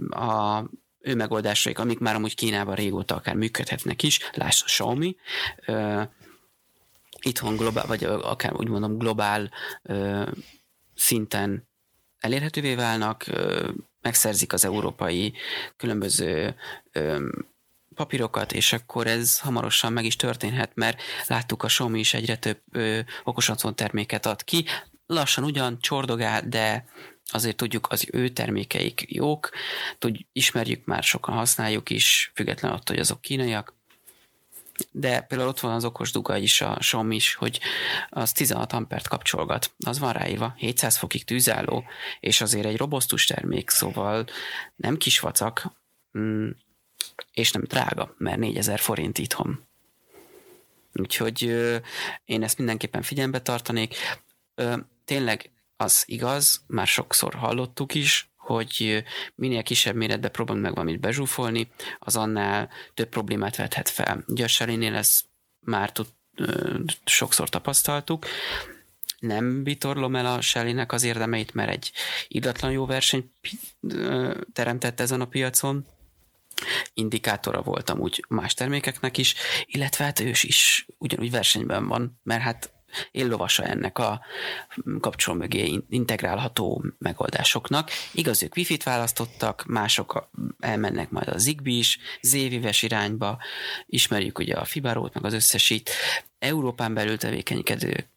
A 0.09 0.63
ő 0.99 1.15
megoldásaik, 1.15 1.79
amik 1.79 1.99
már 1.99 2.15
amúgy 2.15 2.35
Kínában 2.35 2.75
régóta 2.75 3.15
akár 3.15 3.35
működhetnek 3.35 4.03
is, 4.03 4.19
láss 4.33 4.61
a 4.61 4.65
Xiaomi, 4.65 5.15
ö, 5.65 6.01
itthon 7.21 7.55
globál, 7.55 7.85
vagy 7.85 8.03
akár 8.03 8.53
úgy 8.55 8.67
mondom 8.67 8.97
globál 8.97 9.51
ö, 9.81 10.29
szinten 10.95 11.67
elérhetővé 12.19 12.75
válnak, 12.75 13.27
ö, 13.27 13.69
megszerzik 14.03 14.53
az 14.53 14.65
európai 14.65 15.33
különböző 15.77 16.55
ö, 16.91 17.27
papírokat, 17.95 18.51
és 18.51 18.73
akkor 18.73 19.07
ez 19.07 19.39
hamarosan 19.39 19.93
meg 19.93 20.05
is 20.05 20.15
történhet, 20.15 20.71
mert 20.75 21.01
láttuk 21.27 21.63
a 21.63 21.67
Xiaomi 21.67 21.99
is 21.99 22.13
egyre 22.13 22.37
több 22.37 22.59
ö, 22.71 22.99
okos 23.23 23.51
terméket 23.75 24.25
ad 24.25 24.43
ki, 24.43 24.65
lassan 25.05 25.43
ugyan 25.43 25.79
csordogál, 25.79 26.41
de 26.47 26.85
azért 27.25 27.55
tudjuk, 27.55 27.87
az 27.89 28.07
ő 28.11 28.29
termékeik 28.29 29.05
jók, 29.07 29.49
tud, 29.99 30.17
ismerjük 30.31 30.85
már, 30.85 31.03
sokan 31.03 31.35
használjuk 31.35 31.89
is, 31.89 32.31
függetlenül 32.35 32.77
attól, 32.77 32.95
hogy 32.95 33.03
azok 33.03 33.21
kínaiak, 33.21 33.75
de 34.91 35.21
például 35.21 35.49
ott 35.49 35.59
van 35.59 35.71
az 35.71 35.85
okos 35.85 36.11
duga 36.11 36.37
is, 36.37 36.61
a 36.61 36.81
SOM 36.81 37.11
is, 37.11 37.33
hogy 37.33 37.59
az 38.09 38.31
16 38.31 38.73
ampert 38.73 39.07
kapcsolgat. 39.07 39.71
Az 39.85 39.99
van 39.99 40.13
ráírva, 40.13 40.53
700 40.57 40.97
fokig 40.97 41.23
tűzálló, 41.23 41.83
és 42.19 42.41
azért 42.41 42.65
egy 42.65 42.77
robosztus 42.77 43.25
termék, 43.25 43.69
szóval 43.69 44.25
nem 44.75 44.97
kis 44.97 45.19
vacak, 45.19 45.71
mm, 46.17 46.49
és 47.33 47.51
nem 47.51 47.63
drága, 47.63 48.15
mert 48.17 48.37
4000 48.37 48.79
forint 48.79 49.17
itthon. 49.17 49.65
Úgyhogy 50.93 51.41
én 52.25 52.43
ezt 52.43 52.57
mindenképpen 52.57 53.01
figyelembe 53.01 53.41
tartanék. 53.41 53.95
Tényleg 55.05 55.51
az 55.77 56.03
igaz, 56.05 56.63
már 56.67 56.87
sokszor 56.87 57.33
hallottuk 57.33 57.93
is, 57.95 58.32
hogy 58.45 59.03
minél 59.35 59.63
kisebb 59.63 59.95
méretbe 59.95 60.29
próbálunk 60.29 60.65
meg 60.65 60.73
valamit 60.73 60.99
bezsúfolni, 60.99 61.71
az 61.99 62.15
annál 62.15 62.69
több 62.93 63.09
problémát 63.09 63.55
vethet 63.55 63.89
fel. 63.89 64.23
Ugye 64.27 64.43
a 64.43 64.47
Shelly-nél 64.47 64.95
ezt 64.95 65.25
már 65.59 65.91
tud, 65.91 66.07
sokszor 67.05 67.49
tapasztaltuk, 67.49 68.25
nem 69.19 69.63
vitorlom 69.63 70.15
el 70.15 70.25
a 70.25 70.41
shelly 70.41 70.83
az 70.87 71.03
érdemeit, 71.03 71.53
mert 71.53 71.69
egy 71.69 71.91
idatlan 72.27 72.71
jó 72.71 72.85
verseny 72.85 73.31
teremtett 74.53 74.99
ezen 74.99 75.21
a 75.21 75.25
piacon, 75.25 75.85
indikátora 76.93 77.61
voltam 77.61 77.99
úgy 77.99 78.25
más 78.27 78.53
termékeknek 78.53 79.17
is, 79.17 79.35
illetve 79.65 80.03
hát 80.03 80.19
ő 80.19 80.29
is 80.29 80.85
ugyanúgy 80.97 81.31
versenyben 81.31 81.87
van, 81.87 82.19
mert 82.23 82.41
hát 82.41 82.72
éllovasa 83.11 83.63
ennek 83.63 83.97
a 83.97 84.21
kapcsoló 84.99 85.37
mögé 85.37 85.81
integrálható 85.89 86.85
megoldásoknak. 86.97 87.89
Igaz, 88.11 88.43
ők 88.43 88.55
Wi-Fi-t 88.55 88.83
választottak, 88.83 89.63
mások 89.67 90.29
elmennek 90.59 91.09
majd 91.09 91.27
a 91.27 91.37
Zigbee 91.37 91.73
is, 91.73 91.99
zévives 92.21 92.81
irányba, 92.81 93.37
ismerjük 93.85 94.39
ugye 94.39 94.55
a 94.55 94.65
Fibarót, 94.65 95.13
meg 95.13 95.25
az 95.25 95.33
összesít. 95.33 95.89
Európán 96.39 96.93
belül 96.93 97.17
tevékenykedő 97.17 98.07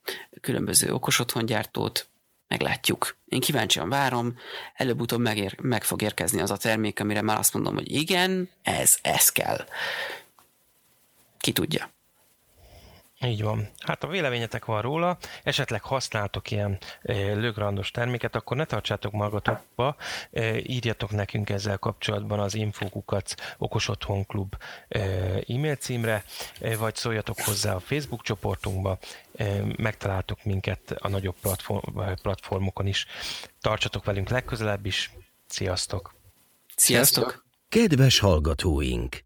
különböző 0.40 0.92
okos 0.92 1.18
otthongyártót, 1.18 2.08
meglátjuk. 2.48 3.16
Én 3.28 3.40
kíváncsian 3.40 3.88
várom, 3.88 4.38
előbb-utóbb 4.74 5.20
megér, 5.20 5.60
meg 5.60 5.84
fog 5.84 6.02
érkezni 6.02 6.40
az 6.40 6.50
a 6.50 6.56
termék, 6.56 7.00
amire 7.00 7.22
már 7.22 7.38
azt 7.38 7.54
mondom, 7.54 7.74
hogy 7.74 7.92
igen, 7.92 8.50
ez, 8.62 8.96
ez 9.02 9.28
kell. 9.28 9.66
Ki 11.38 11.52
tudja. 11.52 11.94
Így 13.26 13.42
van. 13.42 13.68
Hát 13.78 14.04
a 14.04 14.06
véleményetek 14.06 14.64
van 14.64 14.82
róla, 14.82 15.18
esetleg 15.42 15.82
használtok 15.82 16.50
ilyen 16.50 16.78
e, 17.02 17.12
lögrandos 17.34 17.90
terméket, 17.90 18.34
akkor 18.34 18.56
ne 18.56 18.64
tartsátok 18.64 19.12
magatokba, 19.12 19.96
e, 20.32 20.58
írjatok 20.58 21.10
nekünk 21.10 21.50
ezzel 21.50 21.78
kapcsolatban 21.78 22.40
az 22.40 22.54
infokukat 22.54 23.34
Okosotthon 23.58 24.26
Klub 24.26 24.56
e, 24.88 25.00
e-mail 25.48 25.76
címre, 25.76 26.24
e, 26.60 26.76
vagy 26.76 26.94
szóljatok 26.94 27.40
hozzá 27.40 27.74
a 27.74 27.80
Facebook 27.80 28.22
csoportunkba, 28.22 28.98
e, 29.36 29.62
megtaláltok 29.76 30.44
minket 30.44 30.90
a 30.98 31.08
nagyobb 31.08 31.36
platform, 31.40 32.00
platformokon 32.22 32.86
is. 32.86 33.06
Tartsatok 33.60 34.04
velünk 34.04 34.28
legközelebb 34.28 34.86
is. 34.86 35.12
Sziasztok! 35.46 36.14
Sziasztok! 36.76 37.44
Kedves 37.68 38.18
hallgatóink! 38.18 39.25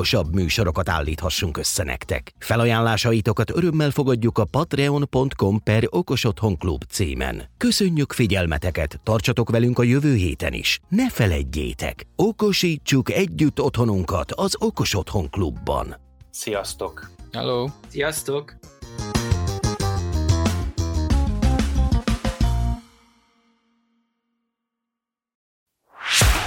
okosabb 0.01 0.33
műsorokat 0.33 0.89
állíthassunk 0.89 1.57
össze 1.57 1.83
nektek. 1.83 2.33
Felajánlásaitokat 2.39 3.49
örömmel 3.49 3.91
fogadjuk 3.91 4.37
a 4.37 4.45
patreon.com 4.45 5.63
per 5.63 5.87
okosotthonklub 5.89 6.83
címen. 6.83 7.43
Köszönjük 7.57 8.11
figyelmeteket, 8.11 8.99
tartsatok 9.03 9.49
velünk 9.49 9.79
a 9.79 9.83
jövő 9.83 10.15
héten 10.15 10.53
is. 10.53 10.79
Ne 10.89 11.09
feledjétek, 11.09 12.07
okosítsuk 12.15 13.11
együtt 13.11 13.61
otthonunkat 13.61 14.31
az 14.31 14.55
Okos 14.59 14.95
Otthon 14.95 15.29
Klubban. 15.29 15.95
Sziasztok! 16.31 17.09
Hello! 17.31 17.67
Sziasztok! 17.87 18.55